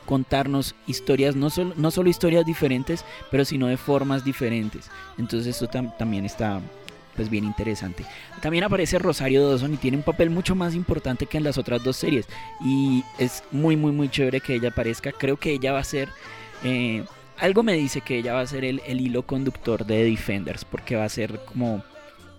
contarnos 0.05 0.75
historias, 0.87 1.35
no 1.35 1.49
solo, 1.49 1.73
no 1.75 1.91
solo 1.91 2.09
historias 2.09 2.45
diferentes, 2.45 3.03
pero 3.31 3.45
sino 3.45 3.67
de 3.67 3.77
formas 3.77 4.23
diferentes. 4.23 4.89
Entonces 5.17 5.55
eso 5.55 5.67
también 5.67 6.25
está 6.25 6.61
pues 7.15 7.29
bien 7.29 7.45
interesante. 7.45 8.05
También 8.41 8.65
aparece 8.65 8.99
Rosario 8.99 9.47
Dawson 9.47 9.73
y 9.73 9.77
tiene 9.77 9.97
un 9.97 10.03
papel 10.03 10.29
mucho 10.29 10.53
más 10.53 10.75
importante 10.75 11.25
que 11.25 11.37
en 11.37 11.43
las 11.43 11.57
otras 11.57 11.83
dos 11.83 11.95
series. 11.95 12.27
Y 12.63 13.03
es 13.17 13.43
muy, 13.51 13.77
muy, 13.77 13.91
muy 13.91 14.09
chévere 14.09 14.41
que 14.41 14.55
ella 14.55 14.69
aparezca. 14.69 15.11
Creo 15.11 15.37
que 15.37 15.51
ella 15.51 15.71
va 15.73 15.79
a 15.79 15.83
ser... 15.83 16.09
Eh, 16.63 17.03
algo 17.37 17.63
me 17.63 17.73
dice 17.73 18.01
que 18.01 18.17
ella 18.17 18.33
va 18.33 18.41
a 18.41 18.47
ser 18.47 18.65
el, 18.65 18.81
el 18.85 19.01
hilo 19.01 19.23
conductor 19.23 19.85
de 19.85 20.03
Defenders, 20.03 20.65
porque 20.65 20.95
va 20.95 21.05
a 21.05 21.09
ser 21.09 21.39
como 21.45 21.83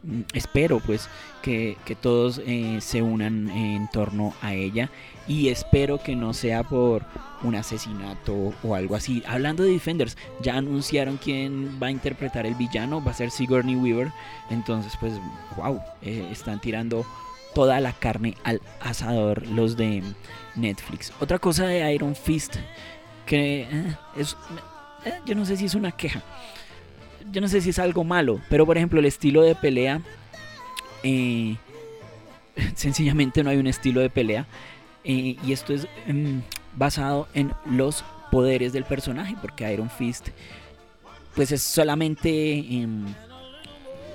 Mm, 0.06 0.20
espero 0.34 0.78
pues 0.78 1.08
que, 1.42 1.76
todos 2.00 2.40
eh, 2.46 2.78
se 2.80 3.02
unan 3.02 3.50
en 3.50 3.88
torno 3.88 4.34
a 4.40 4.54
ella 4.54 4.90
y 5.26 5.48
espero 5.48 5.98
que 6.02 6.14
no 6.14 6.32
sea 6.32 6.62
por 6.62 7.04
un 7.42 7.56
asesinato 7.56 8.52
o 8.62 8.74
algo 8.74 8.94
así. 8.94 9.22
Hablando 9.26 9.64
de 9.64 9.70
Defenders, 9.70 10.16
ya 10.40 10.56
anunciaron 10.56 11.16
quién 11.16 11.78
va 11.82 11.88
a 11.88 11.90
interpretar 11.90 12.46
el 12.46 12.54
villano, 12.54 13.02
va 13.02 13.10
a 13.10 13.14
ser 13.14 13.30
Sigourney 13.30 13.74
Weaver, 13.74 14.12
entonces 14.50 14.92
pues 15.00 15.14
wow, 15.56 15.80
eh, 16.02 16.28
están 16.30 16.60
tirando 16.60 17.04
toda 17.54 17.80
la 17.80 17.92
carne 17.92 18.36
al 18.44 18.60
asador 18.80 19.46
los 19.48 19.76
de 19.76 20.02
Netflix. 20.54 21.12
Otra 21.20 21.38
cosa 21.38 21.66
de 21.66 21.92
Iron 21.92 22.14
Fist 22.14 22.56
que 23.24 23.62
eh, 23.62 23.96
es, 24.16 24.36
yo 25.24 25.34
no 25.34 25.44
sé 25.44 25.56
si 25.56 25.66
es 25.66 25.74
una 25.74 25.92
queja 25.92 26.22
yo 27.32 27.40
no 27.40 27.48
sé 27.48 27.60
si 27.60 27.70
es 27.70 27.78
algo 27.78 28.04
malo, 28.04 28.40
pero 28.48 28.66
por 28.66 28.76
ejemplo 28.76 29.00
el 29.00 29.06
estilo 29.06 29.42
de 29.42 29.54
pelea, 29.54 30.00
eh, 31.02 31.56
sencillamente 32.74 33.42
no 33.42 33.50
hay 33.50 33.56
un 33.58 33.66
estilo 33.66 34.00
de 34.00 34.10
pelea. 34.10 34.46
Eh, 35.04 35.36
y 35.44 35.52
esto 35.52 35.72
es 35.72 35.86
em, 36.06 36.42
basado 36.74 37.28
en 37.34 37.52
los 37.64 38.04
poderes 38.30 38.72
del 38.72 38.84
personaje, 38.84 39.36
porque 39.40 39.72
Iron 39.72 39.90
Fist 39.90 40.28
pues 41.34 41.52
es 41.52 41.62
solamente 41.62 42.58
em, 42.58 43.04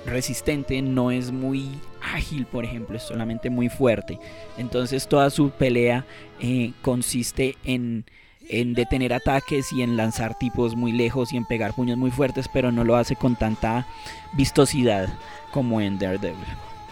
resistente, 0.04 0.82
no 0.82 1.10
es 1.10 1.30
muy 1.30 1.68
ágil, 2.02 2.46
por 2.46 2.64
ejemplo, 2.64 2.96
es 2.96 3.04
solamente 3.04 3.48
muy 3.48 3.68
fuerte. 3.68 4.18
Entonces 4.58 5.06
toda 5.06 5.30
su 5.30 5.50
pelea 5.50 6.04
eh, 6.40 6.72
consiste 6.82 7.56
en 7.64 8.04
en 8.48 8.74
detener 8.74 9.12
ataques 9.12 9.72
y 9.72 9.82
en 9.82 9.96
lanzar 9.96 10.36
tipos 10.38 10.76
muy 10.76 10.92
lejos 10.92 11.32
y 11.32 11.36
en 11.36 11.44
pegar 11.44 11.74
puños 11.74 11.98
muy 11.98 12.10
fuertes, 12.10 12.48
pero 12.48 12.72
no 12.72 12.84
lo 12.84 12.96
hace 12.96 13.16
con 13.16 13.36
tanta 13.36 13.86
vistosidad 14.32 15.08
como 15.50 15.80
en 15.80 15.98
Daredevil. 15.98 16.44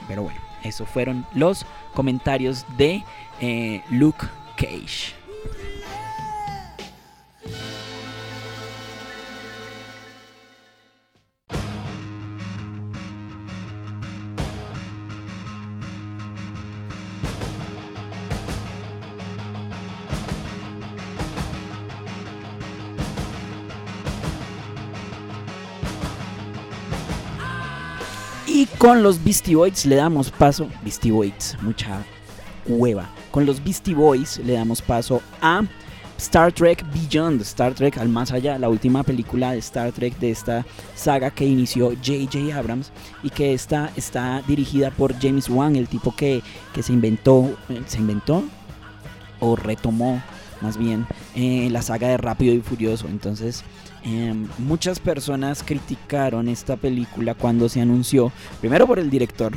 Pero 0.09 0.23
bueno, 0.23 0.41
esos 0.63 0.89
fueron 0.89 1.27
los 1.35 1.67
comentarios 1.95 2.65
de 2.77 3.05
eh, 3.41 3.83
Luke 3.91 4.27
Cage. 4.57 5.15
Con 28.81 29.03
los 29.03 29.23
Beastie 29.23 29.57
Boys 29.57 29.85
le 29.85 29.97
damos 29.97 30.31
paso, 30.31 30.67
Beastie 30.83 31.13
Boys, 31.13 31.55
mucha 31.61 32.03
hueva. 32.67 33.11
Con 33.31 33.45
los 33.45 33.63
Beastie 33.63 33.95
Boys 33.95 34.39
le 34.39 34.55
damos 34.55 34.81
paso 34.81 35.21
a 35.43 35.65
Star 36.17 36.51
Trek 36.51 36.83
Beyond, 36.91 37.43
Star 37.43 37.75
Trek 37.75 37.99
al 37.99 38.09
más 38.09 38.33
allá, 38.33 38.59
la 38.59 38.71
última 38.71 39.03
película 39.03 39.53
de 39.53 39.59
Star 39.59 39.93
Trek 39.93 40.19
de 40.19 40.31
esta 40.31 40.65
saga 40.95 41.31
que 41.31 41.45
inició 41.45 41.91
J.J. 41.91 42.59
Abrams 42.59 42.91
y 43.23 43.29
que 43.29 43.53
está, 43.53 43.93
dirigida 44.49 44.91
por 44.91 45.13
James 45.21 45.51
Wan, 45.51 45.77
el 45.77 45.87
tipo 45.87 46.17
que, 46.17 46.43
que 46.73 46.83
se 46.83 46.95
inventó, 46.95 47.55
eh, 47.69 47.83
se 47.85 47.99
inventó 47.99 48.45
o 49.41 49.57
retomó 49.57 50.23
más 50.61 50.77
bien 50.77 51.07
eh, 51.35 51.69
la 51.71 51.83
saga 51.83 52.09
de 52.09 52.17
Rápido 52.17 52.55
y 52.55 52.61
Furioso. 52.61 53.07
Entonces, 53.09 53.65
em, 54.05 54.49
muchas 54.59 55.01
personas 55.01 55.63
criticaron 55.63 56.49
esta 56.49 56.77
película 56.77 57.35
cuando 57.35 57.69
se 57.69 57.81
anunció, 57.81 58.33
primero 58.61 58.87
por 58.87 58.99
el 58.99 59.11
director, 59.11 59.53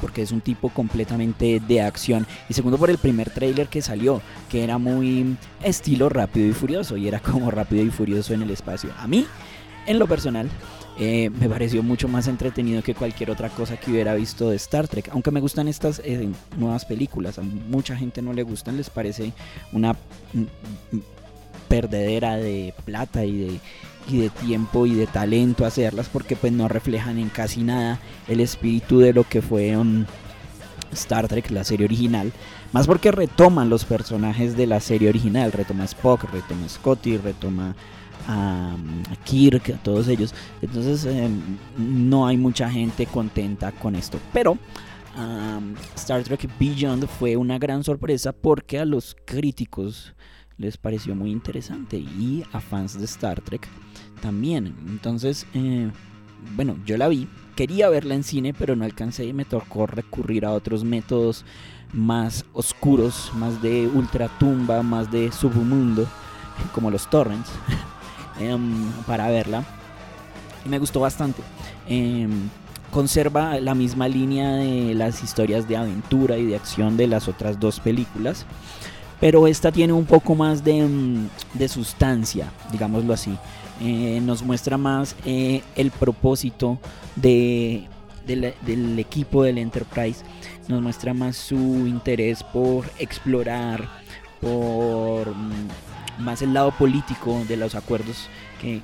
porque 0.00 0.22
es 0.22 0.32
un 0.32 0.40
tipo 0.40 0.68
completamente 0.68 1.60
de 1.60 1.80
acción, 1.80 2.26
y 2.48 2.54
segundo 2.54 2.78
por 2.78 2.90
el 2.90 2.98
primer 2.98 3.30
tráiler 3.30 3.68
que 3.68 3.82
salió, 3.82 4.20
que 4.50 4.62
era 4.62 4.78
muy 4.78 5.36
estilo 5.62 6.08
Rápido 6.08 6.46
y 6.48 6.52
Furioso, 6.52 6.96
y 6.96 7.08
era 7.08 7.20
como 7.20 7.50
Rápido 7.50 7.84
y 7.84 7.90
Furioso 7.90 8.34
en 8.34 8.42
el 8.42 8.50
espacio. 8.50 8.90
A 8.98 9.06
mí, 9.06 9.26
en 9.86 9.98
lo 9.98 10.06
personal, 10.06 10.48
eh, 10.98 11.30
me 11.30 11.48
pareció 11.48 11.82
mucho 11.82 12.08
más 12.08 12.26
entretenido 12.26 12.82
que 12.82 12.94
cualquier 12.94 13.30
otra 13.30 13.50
cosa 13.50 13.76
que 13.76 13.90
hubiera 13.90 14.14
visto 14.14 14.50
de 14.50 14.56
Star 14.56 14.88
Trek. 14.88 15.10
Aunque 15.12 15.30
me 15.30 15.40
gustan 15.40 15.68
estas 15.68 16.00
eh, 16.04 16.28
nuevas 16.56 16.84
películas, 16.84 17.38
a 17.38 17.42
mucha 17.42 17.96
gente 17.96 18.22
no 18.22 18.32
le 18.32 18.42
gustan, 18.42 18.76
les 18.76 18.88
parece 18.88 19.32
una 19.72 19.92
mm, 19.92 20.40
mm, 20.96 21.00
perdedera 21.68 22.36
de 22.36 22.72
plata 22.84 23.24
y 23.24 23.38
de, 23.38 23.60
y 24.08 24.18
de 24.18 24.30
tiempo 24.30 24.86
y 24.86 24.94
de 24.94 25.06
talento 25.06 25.66
hacerlas 25.66 26.08
porque 26.08 26.36
pues 26.36 26.52
no 26.52 26.68
reflejan 26.68 27.18
en 27.18 27.28
casi 27.28 27.62
nada 27.62 28.00
el 28.28 28.40
espíritu 28.40 28.98
de 28.98 29.12
lo 29.12 29.24
que 29.24 29.42
fue 29.42 29.76
um, 29.76 30.06
Star 30.92 31.28
Trek, 31.28 31.50
la 31.50 31.64
serie 31.64 31.86
original. 31.86 32.32
Más 32.72 32.86
porque 32.86 33.10
retoman 33.10 33.68
los 33.68 33.84
personajes 33.84 34.56
de 34.56 34.66
la 34.66 34.80
serie 34.80 35.08
original, 35.08 35.52
retoma 35.52 35.84
Spock, 35.84 36.24
retoma 36.32 36.68
Scotty, 36.68 37.18
retoma 37.18 37.74
a, 38.26 38.76
Kirk, 39.24 39.74
a 39.74 39.82
todos 39.82 40.08
ellos. 40.08 40.34
Entonces 40.62 41.04
em, 41.04 41.40
no 41.76 42.26
hay 42.26 42.36
mucha 42.36 42.70
gente 42.70 43.06
contenta 43.06 43.72
con 43.72 43.94
esto. 43.94 44.18
Pero 44.32 44.58
Star 45.94 46.22
Trek 46.22 46.48
Beyond 46.58 47.06
fue 47.06 47.36
una 47.36 47.58
gran 47.58 47.82
sorpresa 47.82 48.32
porque 48.32 48.78
a 48.78 48.84
los 48.84 49.16
críticos 49.24 50.14
les 50.58 50.76
pareció 50.76 51.14
muy 51.14 51.30
interesante 51.30 51.96
y 51.96 52.44
a 52.52 52.60
fans 52.60 52.98
de 52.98 53.04
Star 53.04 53.40
Trek 53.40 53.66
también. 54.20 54.74
Entonces, 54.88 55.46
eh, 55.54 55.90
bueno, 56.54 56.76
yo 56.84 56.96
la 56.96 57.08
vi. 57.08 57.28
Quería 57.54 57.88
verla 57.88 58.14
en 58.14 58.22
cine, 58.22 58.52
pero 58.52 58.76
no 58.76 58.84
alcancé 58.84 59.24
y 59.24 59.32
me 59.32 59.46
tocó 59.46 59.86
recurrir 59.86 60.44
a 60.44 60.52
otros 60.52 60.84
métodos 60.84 61.44
más 61.92 62.44
oscuros, 62.52 63.32
más 63.34 63.62
de 63.62 63.86
ultratumba, 63.86 64.82
más 64.82 65.10
de 65.10 65.32
submundo, 65.32 66.06
como 66.74 66.90
los 66.90 67.08
torrents. 67.08 67.50
Em, 68.40 68.90
para 69.06 69.28
verla. 69.28 69.64
Y 70.64 70.68
me 70.68 70.78
gustó 70.78 71.00
bastante. 71.00 71.42
Em, 71.88 72.48
conserva 72.90 73.58
la 73.60 73.74
misma 73.74 74.08
línea 74.08 74.56
de 74.56 74.94
las 74.94 75.22
historias 75.22 75.68
de 75.68 75.76
aventura 75.76 76.36
y 76.36 76.46
de 76.46 76.56
acción 76.56 76.96
de 76.96 77.06
las 77.06 77.28
otras 77.28 77.58
dos 77.58 77.80
películas. 77.80 78.46
Pero 79.20 79.46
esta 79.46 79.72
tiene 79.72 79.92
un 79.92 80.04
poco 80.04 80.34
más 80.34 80.62
de, 80.62 80.78
em, 80.78 81.28
de 81.54 81.68
sustancia, 81.68 82.52
digámoslo 82.70 83.14
así. 83.14 83.36
Eh, 83.80 84.20
nos 84.22 84.42
muestra 84.42 84.76
más 84.78 85.14
eh, 85.24 85.62
el 85.74 85.90
propósito 85.90 86.78
de, 87.14 87.86
del 88.26 88.98
equipo 88.98 89.42
del 89.42 89.58
Enterprise. 89.58 90.24
Nos 90.68 90.82
muestra 90.82 91.14
más 91.14 91.36
su 91.36 91.56
interés 91.86 92.42
por 92.42 92.86
explorar, 92.98 93.88
por 94.40 95.34
mm, 95.34 95.68
más 96.18 96.42
el 96.42 96.54
lado 96.54 96.72
político 96.72 97.44
de 97.46 97.56
los 97.56 97.74
acuerdos 97.74 98.28
que, 98.60 98.82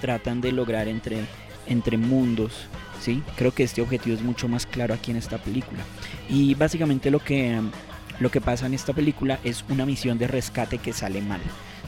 tratan 0.00 0.40
de 0.40 0.52
lograr 0.52 0.88
entre, 0.88 1.24
entre 1.66 1.96
mundos. 1.96 2.66
¿sí? 3.00 3.22
Creo 3.36 3.52
que 3.52 3.62
este 3.62 3.82
objetivo 3.82 4.16
es 4.16 4.22
mucho 4.22 4.48
más 4.48 4.66
claro 4.66 4.94
aquí 4.94 5.10
en 5.10 5.16
esta 5.16 5.38
película. 5.38 5.82
Y 6.28 6.54
básicamente 6.54 7.10
lo 7.10 7.20
que, 7.20 7.60
lo 8.18 8.30
que 8.30 8.40
pasa 8.40 8.66
en 8.66 8.74
esta 8.74 8.92
película 8.92 9.38
es 9.44 9.64
una 9.68 9.86
misión 9.86 10.18
de 10.18 10.26
rescate 10.26 10.78
que 10.78 10.92
sale 10.92 11.20
mal. 11.20 11.40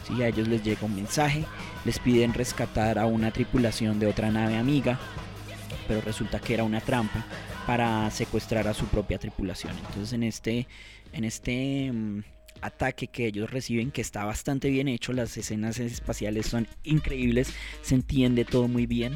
¿sí? 0.07 0.23
A 0.23 0.29
ellos 0.29 0.49
les 0.49 0.63
llega 0.63 0.87
un 0.87 0.95
mensaje, 0.95 1.45
les 1.85 1.99
piden 1.99 2.35
rescatar 2.35 2.99
a 2.99 3.07
una 3.07 3.31
tripulación 3.31 3.99
de 3.99 4.07
otra 4.07 4.31
nave 4.31 4.57
amiga, 4.57 4.99
pero 5.89 6.01
resulta 6.01 6.39
que 6.39 6.55
era 6.55 6.65
una 6.65 6.81
trampa 6.81 7.25
para 7.67 8.11
secuestrar 8.11 8.67
a 8.69 8.75
su 8.75 8.87
propia 8.87 9.19
tripulación. 9.19 9.77
Entonces 9.77 10.13
en 10.13 10.23
este, 10.23 10.67
en 11.13 11.25
este 11.25 11.91
mm, 11.93 12.23
ataque 12.63 13.09
que 13.09 13.27
ellos 13.27 13.51
reciben, 13.51 13.91
que 13.91 14.01
está 14.01 14.25
bastante 14.25 14.71
bien 14.71 14.89
hecho, 14.89 15.13
las 15.13 15.37
escenas 15.37 15.79
espaciales 15.79 16.47
son 16.47 16.67
increíbles, 16.85 17.53
se 17.83 17.95
entiende 17.95 18.45
todo 18.45 18.69
muy 18.69 18.87
bien 18.87 19.15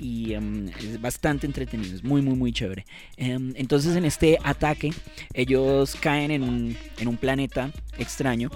y 0.00 0.34
em, 0.34 0.68
es 0.68 1.00
bastante 1.00 1.46
entretenido, 1.46 1.94
es 1.94 2.04
muy 2.04 2.22
muy 2.22 2.36
muy 2.36 2.52
chévere. 2.52 2.84
Em, 3.16 3.52
entonces 3.56 3.96
en 3.96 4.04
este 4.04 4.38
ataque 4.42 4.92
ellos 5.32 5.96
caen 5.96 6.30
en 6.30 6.42
un, 6.42 6.76
en 6.98 7.08
un 7.08 7.16
planeta 7.16 7.72
extraño 7.98 8.50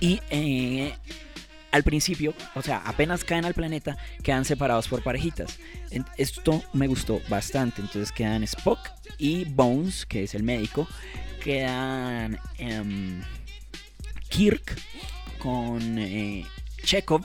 y 0.00 0.20
eh, 0.30 0.94
al 1.72 1.82
principio, 1.84 2.34
o 2.54 2.62
sea, 2.62 2.82
apenas 2.84 3.24
caen 3.24 3.44
al 3.44 3.54
planeta, 3.54 3.96
quedan 4.22 4.44
separados 4.44 4.88
por 4.88 5.02
parejitas. 5.02 5.58
Esto 6.16 6.62
me 6.72 6.88
gustó 6.88 7.20
bastante. 7.28 7.80
Entonces 7.80 8.10
quedan 8.12 8.42
Spock 8.42 8.78
y 9.18 9.44
Bones, 9.44 10.06
que 10.06 10.24
es 10.24 10.34
el 10.34 10.42
médico, 10.42 10.88
quedan 11.40 12.38
em, 12.58 13.22
Kirk 14.28 14.76
con 15.38 15.98
eh, 15.98 16.44
Chekhov, 16.84 17.22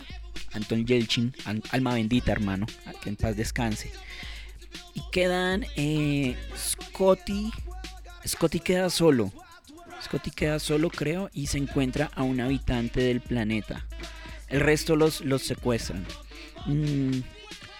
Anton 0.54 0.86
Yelchin, 0.86 1.34
alma 1.71 1.93
bendita 1.93 2.32
hermano, 2.32 2.65
que 3.01 3.10
en 3.10 3.15
paz 3.15 3.36
descanse. 3.36 3.91
Y 4.93 5.01
quedan 5.12 5.65
eh, 5.75 6.36
Scotty, 6.58 7.51
Scotty 8.25 8.60
queda 8.60 8.89
solo, 8.89 9.32
Scotty 10.01 10.32
queda 10.32 10.60
solo 10.60 10.89
creo 10.89 11.30
y 11.34 11.47
se 11.47 11.58
encuentra 11.58 12.10
a 12.15 12.23
un 12.23 12.39
habitante 12.39 13.01
del 13.01 13.21
planeta. 13.21 13.86
El 14.47 14.62
resto 14.62 14.95
los, 14.95 15.21
los 15.21 15.41
secuestran. 15.41 16.06
Mm, 16.65 17.19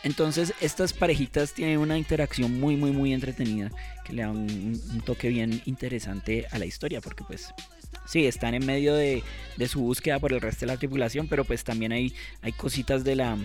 entonces 0.06 0.54
estas 0.62 0.94
parejitas 0.94 1.54
tienen 1.54 1.80
una 1.80 1.98
interacción 1.98 2.60
muy 2.60 2.78
muy 2.78 2.92
muy 2.92 3.12
entretenida 3.12 3.72
que 4.06 4.14
le 4.14 4.22
da 4.22 4.30
un, 4.30 5.02
toque 5.04 5.28
bien 5.28 5.62
interesante 5.66 6.48
a 6.52 6.60
la 6.60 6.66
historia 6.66 7.02
porque 7.02 7.26
pues 7.26 7.54
sí, 8.06 8.26
están 8.26 8.54
en 8.54 8.66
medio 8.66 8.96
de, 8.96 9.24
su 9.68 9.82
búsqueda 9.82 10.20
por 10.20 10.32
el 10.32 10.42
resto 10.42 10.62
de 10.62 10.68
la 10.68 10.78
tripulación, 10.78 11.28
pero 11.28 11.44
pues 11.44 11.64
también 11.64 11.92
hay, 11.92 12.14
hay 12.42 12.52
cositas 12.52 13.04
de 13.04 13.16
la, 13.16 13.38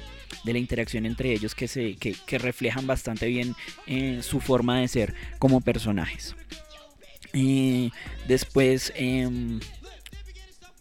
de 0.45 0.53
la 0.53 0.59
interacción 0.59 1.07
entre 1.07 1.33
ellos 1.33 1.55
que, 1.55 1.67
se, 1.67 1.97
que, 1.97 2.39
reflejan 2.39 2.87
bastante 2.87 3.27
bien 3.27 3.55
eh, 3.87 4.21
su 4.23 4.41
forma 4.41 4.81
de 4.81 4.89
ser 4.89 5.15
como 5.39 5.61
personajes. 5.61 6.37
Y 7.33 7.93
después... 8.29 8.93
Em, 8.97 9.61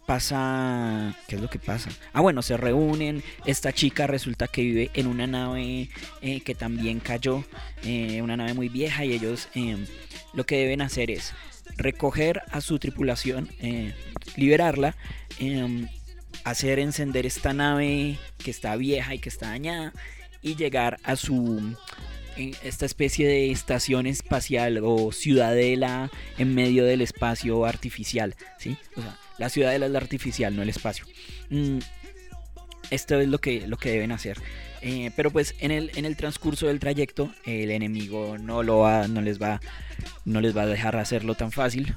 pasa... 0.09 1.15
¿Qué 1.27 1.35
es 1.35 1.41
lo 1.41 1.51
que 1.51 1.59
pasa? 1.59 1.91
Ah, 2.13 2.21
bueno, 2.21 2.41
se 2.41 2.57
reúnen. 2.57 3.21
Esta 3.45 3.73
chica 3.73 4.07
resulta 4.07 4.47
que 4.47 4.63
vive 4.63 4.89
en 4.95 5.05
una 5.05 5.27
nave 5.27 5.91
eh, 6.23 6.41
que 6.41 6.55
también 6.55 6.99
cayó. 6.99 7.43
Eh, 7.83 8.19
una 8.23 8.35
nave 8.35 8.55
muy 8.55 8.69
vieja 8.69 9.05
y 9.05 9.13
ellos 9.13 9.49
em, 9.53 9.85
lo 10.33 10.47
que 10.47 10.57
deben 10.57 10.81
hacer 10.81 11.11
es 11.11 11.35
recoger 11.77 12.41
a 12.49 12.59
su 12.59 12.79
tripulación, 12.79 13.49
eh, 13.59 13.93
liberarla, 14.35 14.95
hacer 16.43 16.79
encender 16.79 17.27
esta 17.27 17.53
nave 17.53 18.17
que 18.39 18.49
está 18.49 18.75
vieja 18.77 19.13
y 19.13 19.19
que 19.19 19.29
está 19.29 19.49
dañada 19.49 19.93
y 20.41 20.55
llegar 20.55 20.97
a 21.03 21.17
su 21.17 21.75
esta 22.63 22.87
especie 22.87 23.27
de 23.27 23.51
estación 23.51 24.07
espacial 24.07 24.79
o 24.81 25.11
ciudadela 25.11 26.09
en 26.39 26.55
medio 26.55 26.83
del 26.85 27.01
espacio 27.01 27.65
artificial, 27.65 28.33
¿sí? 28.57 28.77
O 28.95 29.01
sea, 29.01 29.17
la 29.39 29.49
ciudadela 29.49 29.85
es 29.87 29.91
la 29.91 29.97
artificial, 29.97 30.55
no 30.55 30.61
el 30.61 30.69
espacio. 30.69 31.05
Mm, 31.49 31.79
esto 32.91 33.19
es 33.19 33.27
lo 33.27 33.39
que, 33.39 33.67
lo 33.67 33.77
que 33.77 33.91
deben 33.91 34.11
hacer. 34.11 34.37
Eh, 34.81 35.11
pero 35.15 35.31
pues 35.31 35.55
en 35.59 35.71
el, 35.71 35.91
en 35.95 36.05
el 36.05 36.15
transcurso 36.15 36.67
del 36.67 36.79
trayecto 36.79 37.33
el 37.45 37.71
enemigo 37.71 38.37
no, 38.37 38.63
lo 38.63 38.79
va, 38.79 39.07
no, 39.07 39.21
les 39.21 39.41
va, 39.41 39.59
no 40.25 40.39
les 40.39 40.55
va 40.55 40.61
a 40.63 40.67
dejar 40.67 40.95
hacerlo 40.95 41.35
tan 41.35 41.51
fácil. 41.51 41.95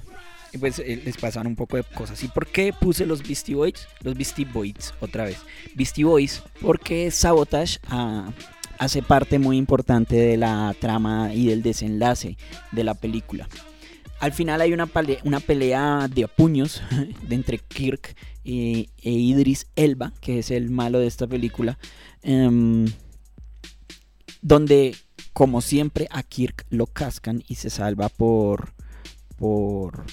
Y 0.52 0.58
pues 0.58 0.78
eh, 0.78 1.00
les 1.02 1.16
pasan 1.16 1.46
un 1.46 1.56
poco 1.56 1.78
de 1.78 1.82
cosas. 1.82 2.22
¿Y 2.22 2.28
por 2.28 2.46
qué 2.46 2.74
puse 2.78 3.06
los 3.06 3.26
Beastie 3.26 3.54
Boys? 3.54 3.88
Los 4.02 4.14
Beastie 4.14 4.44
Boys 4.44 4.92
otra 5.00 5.24
vez. 5.24 5.38
Beastie 5.74 6.04
Boys 6.04 6.42
porque 6.60 7.10
Sabotage 7.10 7.78
ah, 7.88 8.30
hace 8.78 9.02
parte 9.02 9.38
muy 9.38 9.56
importante 9.56 10.16
de 10.16 10.36
la 10.36 10.74
trama 10.78 11.32
y 11.32 11.46
del 11.46 11.62
desenlace 11.62 12.36
de 12.70 12.84
la 12.84 12.94
película. 12.94 13.48
Al 14.22 14.32
final 14.32 14.60
hay 14.60 14.72
una, 14.72 14.86
pelea, 14.86 16.06
de 16.06 16.28
puños 16.28 16.80
de 17.28 17.34
entre 17.34 17.58
Kirk 17.58 18.14
e, 18.44 18.86
Idris 19.02 19.66
Elba, 19.74 20.12
que 20.20 20.38
es 20.38 20.52
el 20.52 20.70
malo 20.70 21.00
de 21.00 21.08
esta 21.08 21.26
película, 21.26 21.76
em, 22.22 22.86
donde 24.40 24.94
como 25.32 25.60
siempre 25.60 26.06
a 26.12 26.22
Kirk 26.22 26.66
lo 26.70 26.86
cascan 26.86 27.42
y 27.48 27.56
se 27.56 27.68
salva 27.68 28.10
por 28.10 28.74
por 29.38 30.04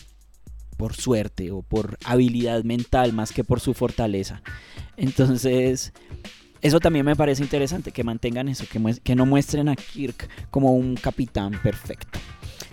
por 0.76 0.96
suerte 0.96 1.52
o 1.52 1.62
por 1.62 2.00
habilidad 2.04 2.64
mental 2.64 3.14
más 3.14 3.32
que 3.32 3.44
por 3.44 3.60
su 3.60 3.76
fortaleza. 3.76 4.42
Entonces, 4.98 5.94
eso 6.62 6.80
también 6.80 7.06
me 7.06 7.16
parece 7.16 7.44
interesante, 7.44 7.92
que 7.92 8.04
mantengan 8.04 8.50
eso, 8.50 8.66
que 9.04 9.16
no 9.16 9.28
muestren 9.28 9.70
a 9.70 9.76
Kirk 9.76 10.28
como 10.50 10.74
un 10.74 10.96
capitán 10.96 11.62
perfecto. 11.62 12.18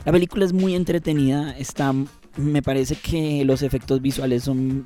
La 0.04 0.12
película 0.12 0.44
es 0.44 0.52
muy 0.52 0.74
entretenida, 0.74 1.56
está, 1.58 1.92
me 2.36 2.62
parece 2.62 2.96
que 2.96 3.44
los 3.44 3.62
efectos 3.62 4.00
visuales 4.00 4.44
son 4.44 4.84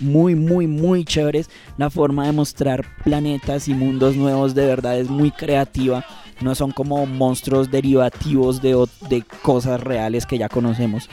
muy, 0.00 0.34
muy, 0.34 0.66
muy 0.66 1.04
chéveres. 1.04 1.48
La 1.76 1.90
forma 1.90 2.26
de 2.26 2.32
mostrar 2.32 2.84
planetas 3.04 3.68
y 3.68 3.74
mundos 3.74 4.16
nuevos 4.16 4.54
de 4.54 4.66
verdad 4.66 4.98
es 4.98 5.08
muy 5.08 5.30
creativa. 5.30 6.04
No 6.40 6.54
son 6.54 6.70
como 6.70 7.06
monstruos 7.06 7.70
derivativos 7.70 8.60
de, 8.60 8.86
de 9.08 9.22
cosas 9.42 9.80
reales 9.80 10.26
que 10.26 10.38
ya 10.38 10.48
conocemos 10.48 11.08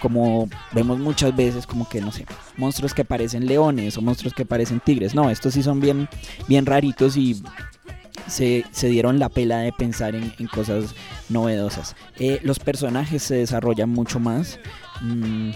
como 0.00 0.48
vemos 0.72 0.98
muchas 0.98 1.34
veces, 1.34 1.64
como 1.64 1.88
que 1.88 2.00
no 2.00 2.10
sé, 2.10 2.26
monstruos 2.56 2.92
que 2.92 3.04
parecen 3.04 3.46
leones 3.46 3.96
o 3.96 4.02
monstruos 4.02 4.34
que 4.34 4.44
parecen 4.44 4.80
tigres. 4.80 5.14
No, 5.14 5.30
estos 5.30 5.54
sí 5.54 5.62
son 5.62 5.78
bien, 5.78 6.08
bien 6.48 6.66
raritos 6.66 7.16
y 7.16 7.40
se, 8.26 8.64
dieron 8.82 9.18
la 9.18 9.28
pela 9.28 9.58
de 9.58 9.72
pensar 9.72 10.14
en, 10.14 10.32
cosas 10.52 10.94
novedosas. 11.28 11.96
Eh, 12.18 12.40
los 12.42 12.58
personajes 12.58 13.22
se 13.22 13.36
desarrollan 13.36 13.90
mucho 13.90 14.20
más. 14.20 14.58
Mm, 15.00 15.50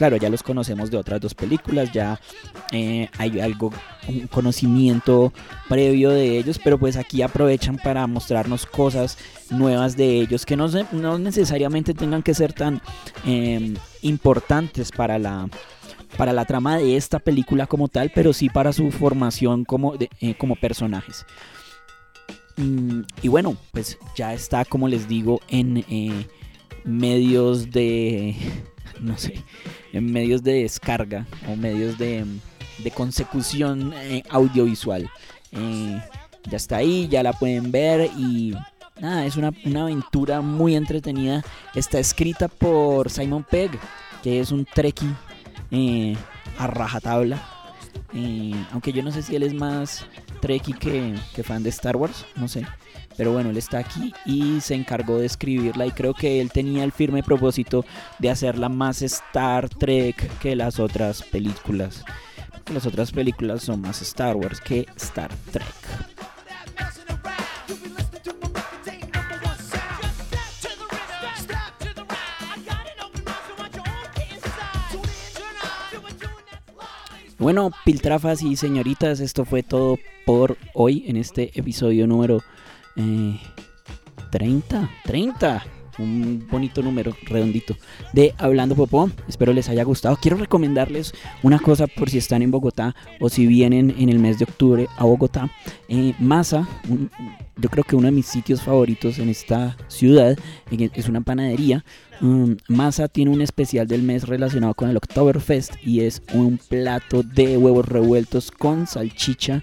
claro, 0.00 0.16
ya 0.16 0.30
los 0.30 0.42
conocemos 0.42 0.90
de 0.90 0.96
otras 0.96 1.20
dos 1.20 1.34
películas, 1.34 1.92
ya 1.92 2.18
eh, 2.72 3.10
hay 3.18 3.38
algo, 3.38 3.70
un 4.08 4.26
conocimiento 4.28 5.30
previo 5.68 6.08
de 6.08 6.38
ellos, 6.38 6.58
pero 6.62 6.78
pues 6.78 6.96
aquí 6.96 7.20
aprovechan 7.20 7.76
para 7.76 8.06
mostrarnos 8.06 8.64
cosas 8.64 9.18
nuevas 9.50 9.98
de 9.98 10.20
ellos 10.20 10.46
que 10.46 10.56
no, 10.56 10.68
no 10.92 11.18
necesariamente 11.18 11.92
tengan 11.92 12.22
que 12.22 12.32
ser 12.32 12.54
tan 12.54 12.80
em, 13.26 13.74
importantes 14.00 14.90
para 14.90 15.18
la, 15.18 15.50
para 16.16 16.32
la 16.32 16.46
trama 16.46 16.78
de 16.78 16.96
esta 16.96 17.18
película 17.18 17.66
como 17.66 17.88
tal, 17.88 18.10
pero 18.14 18.32
sí 18.32 18.48
para 18.48 18.72
su 18.72 18.90
formación 18.90 19.66
como, 19.66 19.94
eh, 19.98 20.34
como 20.38 20.56
personajes. 20.56 21.26
Mm, 22.60 23.02
y 23.22 23.28
bueno, 23.28 23.56
pues 23.72 23.98
ya 24.14 24.34
está, 24.34 24.64
como 24.66 24.86
les 24.86 25.08
digo, 25.08 25.40
en 25.48 25.78
eh, 25.88 26.26
medios 26.84 27.70
de 27.70 28.36
no 29.00 29.16
sé, 29.16 29.42
en 29.92 30.12
medios 30.12 30.42
de 30.42 30.62
descarga 30.62 31.26
o 31.48 31.56
medios 31.56 31.96
de, 31.96 32.26
consecución 32.94 33.92
eh, 33.94 34.22
audiovisual. 34.28 35.10
Eh, 35.52 36.02
ya 36.50 36.56
está 36.56 36.78
ahí, 36.78 37.08
ya 37.08 37.22
la 37.22 37.32
pueden 37.32 37.72
ver 37.72 38.10
y 38.16 38.54
nada, 39.00 39.24
es 39.24 39.36
una, 39.36 39.52
aventura 39.80 40.42
muy 40.42 40.76
entretenida. 40.76 41.42
Está 41.74 41.98
escrita 41.98 42.48
por 42.48 43.10
Simon 43.10 43.44
Pegg, 43.48 43.70
que 44.22 44.40
es 44.40 44.50
un 44.50 44.66
trekkie 44.66 45.14
a 46.58 46.66
rajatabla. 46.66 47.42
aunque 48.72 48.92
yo 48.92 49.02
no 49.02 49.12
sé 49.12 49.22
si 49.22 49.36
él 49.36 49.44
es 49.44 49.54
más 49.54 50.04
trekkie 50.40 50.74
que, 50.74 51.14
que 51.34 51.42
fan 51.42 51.62
de 51.62 51.70
Star 51.70 51.96
Wars, 51.96 52.26
no 52.36 52.48
sé. 52.48 52.66
Pero 53.16 53.32
bueno, 53.32 53.50
él 53.50 53.56
está 53.56 53.78
aquí 53.78 54.14
y 54.24 54.60
se 54.60 54.74
encargó 54.74 55.18
de 55.18 55.26
escribirla 55.26 55.86
y 55.86 55.90
creo 55.90 56.14
que 56.14 56.40
él 56.40 56.50
tenía 56.50 56.84
el 56.84 56.92
firme 56.92 57.22
propósito 57.22 57.84
de 58.18 58.30
hacerla 58.30 58.68
más 58.68 59.02
Star 59.02 59.68
Trek 59.68 60.38
que 60.38 60.56
las 60.56 60.80
otras 60.80 61.22
películas. 61.22 62.04
Porque 62.50 62.72
las 62.72 62.86
otras 62.86 63.12
películas 63.12 63.62
son 63.62 63.82
más 63.82 64.00
Star 64.00 64.36
Wars 64.36 64.60
que 64.60 64.86
Star 64.96 65.30
Trek. 65.52 65.66
Bueno, 77.40 77.70
piltrafas 77.86 78.42
y 78.42 78.54
señoritas, 78.54 79.18
esto 79.18 79.46
fue 79.46 79.62
todo 79.62 79.98
por 80.26 80.58
hoy 80.74 81.04
en 81.06 81.16
este 81.16 81.58
episodio 81.58 82.06
número 82.06 82.42
30, 84.30 84.82
eh, 84.82 84.88
30, 85.06 85.64
un 86.00 86.46
bonito 86.50 86.82
número 86.82 87.16
redondito 87.22 87.74
de 88.12 88.34
Hablando 88.36 88.76
Popó. 88.76 89.10
Espero 89.26 89.54
les 89.54 89.70
haya 89.70 89.84
gustado. 89.84 90.18
Quiero 90.20 90.36
recomendarles 90.36 91.14
una 91.42 91.58
cosa 91.58 91.86
por 91.86 92.10
si 92.10 92.18
están 92.18 92.42
en 92.42 92.50
Bogotá 92.50 92.94
o 93.20 93.30
si 93.30 93.46
vienen 93.46 93.94
en 93.98 94.10
el 94.10 94.18
mes 94.18 94.38
de 94.38 94.44
octubre 94.44 94.86
a 94.98 95.04
Bogotá. 95.04 95.50
Eh, 95.88 96.12
Masa, 96.18 96.68
yo 97.60 97.68
creo 97.68 97.84
que 97.84 97.96
uno 97.96 98.06
de 98.06 98.12
mis 98.12 98.26
sitios 98.26 98.62
favoritos 98.62 99.18
en 99.18 99.28
esta 99.28 99.76
ciudad 99.88 100.38
es 100.70 101.08
una 101.08 101.20
panadería. 101.20 101.84
Um, 102.20 102.56
Masa 102.68 103.08
tiene 103.08 103.30
un 103.30 103.40
especial 103.40 103.86
del 103.86 104.02
mes 104.02 104.26
relacionado 104.26 104.74
con 104.74 104.90
el 104.90 104.96
Oktoberfest 104.96 105.74
y 105.82 106.00
es 106.00 106.22
un 106.34 106.58
plato 106.58 107.22
de 107.22 107.56
huevos 107.56 107.88
revueltos 107.88 108.50
con 108.50 108.86
salchicha 108.86 109.62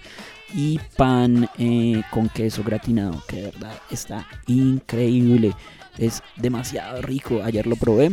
y 0.54 0.80
pan 0.96 1.50
eh, 1.58 2.04
con 2.12 2.30
queso 2.30 2.64
gratinado, 2.64 3.22
que 3.28 3.38
de 3.38 3.52
verdad 3.52 3.74
está 3.92 4.28
increíble. 4.48 5.54
Es 5.98 6.22
demasiado 6.36 7.02
rico. 7.02 7.42
Ayer 7.44 7.66
lo 7.66 7.76
probé. 7.76 8.12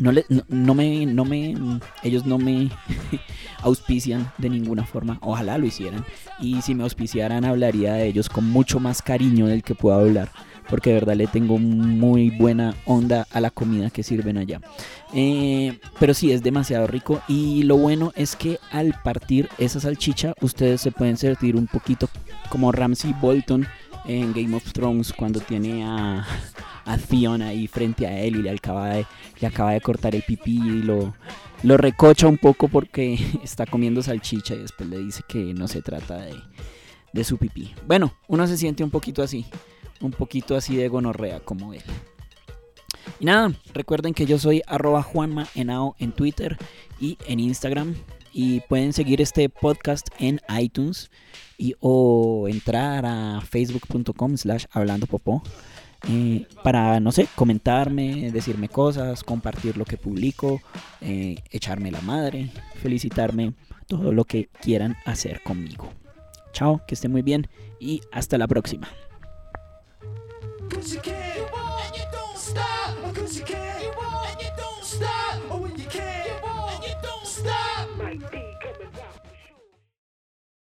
No, 0.00 0.12
le, 0.12 0.24
no, 0.48 0.74
me, 0.74 1.06
no 1.06 1.24
me, 1.24 1.54
ellos 2.02 2.26
no 2.26 2.38
me 2.38 2.70
auspician 3.62 4.32
de 4.38 4.48
ninguna 4.48 4.84
forma. 4.84 5.18
Ojalá 5.20 5.58
lo 5.58 5.66
hicieran. 5.66 6.04
Y 6.40 6.62
si 6.62 6.74
me 6.74 6.82
auspiciaran, 6.82 7.44
hablaría 7.44 7.92
de 7.92 8.08
ellos 8.08 8.28
con 8.28 8.48
mucho 8.48 8.80
más 8.80 9.02
cariño 9.02 9.46
del 9.46 9.62
que 9.62 9.74
puedo 9.74 9.98
hablar 9.98 10.30
porque 10.70 10.90
de 10.90 10.94
verdad 10.94 11.16
le 11.16 11.26
tengo 11.26 11.58
muy 11.58 12.30
buena 12.30 12.74
onda 12.86 13.26
a 13.32 13.40
la 13.40 13.50
comida 13.50 13.90
que 13.90 14.04
sirven 14.04 14.38
allá. 14.38 14.60
Eh, 15.12 15.78
pero 15.98 16.14
sí, 16.14 16.30
es 16.30 16.42
demasiado 16.42 16.86
rico 16.86 17.20
y 17.26 17.64
lo 17.64 17.76
bueno 17.76 18.12
es 18.14 18.36
que 18.36 18.58
al 18.70 18.94
partir 19.02 19.48
esa 19.58 19.80
salchicha 19.80 20.34
ustedes 20.40 20.80
se 20.80 20.92
pueden 20.92 21.16
sentir 21.16 21.56
un 21.56 21.66
poquito 21.66 22.08
como 22.48 22.70
Ramsey 22.70 23.14
Bolton 23.20 23.66
en 24.06 24.32
Game 24.32 24.56
of 24.56 24.72
Thrones 24.72 25.12
cuando 25.12 25.40
tiene 25.40 25.84
a, 25.84 26.24
a 26.84 27.46
ahí 27.46 27.66
frente 27.66 28.06
a 28.06 28.20
él 28.20 28.36
y 28.36 28.42
le 28.42 28.50
acaba 28.50 28.90
de, 28.90 29.06
le 29.40 29.46
acaba 29.46 29.72
de 29.72 29.80
cortar 29.80 30.14
el 30.14 30.22
pipí 30.22 30.56
y 30.56 30.82
lo, 30.82 31.14
lo 31.62 31.76
recocha 31.76 32.26
un 32.26 32.38
poco 32.38 32.68
porque 32.68 33.18
está 33.44 33.66
comiendo 33.66 34.02
salchicha 34.02 34.54
y 34.54 34.58
después 34.58 34.88
le 34.88 34.98
dice 34.98 35.22
que 35.28 35.54
no 35.54 35.68
se 35.68 35.82
trata 35.82 36.18
de, 36.18 36.34
de 37.12 37.24
su 37.24 37.38
pipí. 37.38 37.74
Bueno, 37.86 38.12
uno 38.28 38.46
se 38.46 38.56
siente 38.56 38.84
un 38.84 38.90
poquito 38.90 39.22
así 39.22 39.46
un 40.00 40.10
poquito 40.10 40.56
así 40.56 40.76
de 40.76 40.88
gonorrea 40.88 41.40
como 41.40 41.72
él. 41.74 41.82
Y 43.18 43.24
nada, 43.24 43.52
recuerden 43.72 44.14
que 44.14 44.26
yo 44.26 44.38
soy 44.38 44.62
arroba 44.66 45.02
Juanma 45.02 45.48
en 45.54 46.12
Twitter 46.12 46.56
y 46.98 47.18
en 47.26 47.40
Instagram. 47.40 47.94
Y 48.32 48.60
pueden 48.60 48.92
seguir 48.92 49.20
este 49.20 49.48
podcast 49.48 50.06
en 50.18 50.40
iTunes 50.56 51.10
y 51.58 51.74
o 51.80 52.46
entrar 52.48 53.04
a 53.04 53.40
facebook.com 53.40 54.36
slash 54.36 54.66
hablando 54.70 55.06
popó 55.06 55.42
para, 56.62 57.00
no 57.00 57.12
sé, 57.12 57.28
comentarme, 57.34 58.30
decirme 58.30 58.68
cosas, 58.68 59.22
compartir 59.22 59.76
lo 59.76 59.84
que 59.84 59.96
publico, 59.96 60.60
eh, 61.00 61.42
echarme 61.50 61.90
la 61.90 62.00
madre, 62.00 62.50
felicitarme, 62.82 63.54
todo 63.86 64.12
lo 64.12 64.24
que 64.24 64.48
quieran 64.62 64.96
hacer 65.04 65.42
conmigo. 65.42 65.90
Chao, 66.52 66.82
que 66.86 66.94
estén 66.94 67.12
muy 67.12 67.22
bien 67.22 67.48
y 67.78 68.00
hasta 68.12 68.38
la 68.38 68.46
próxima. 68.46 68.88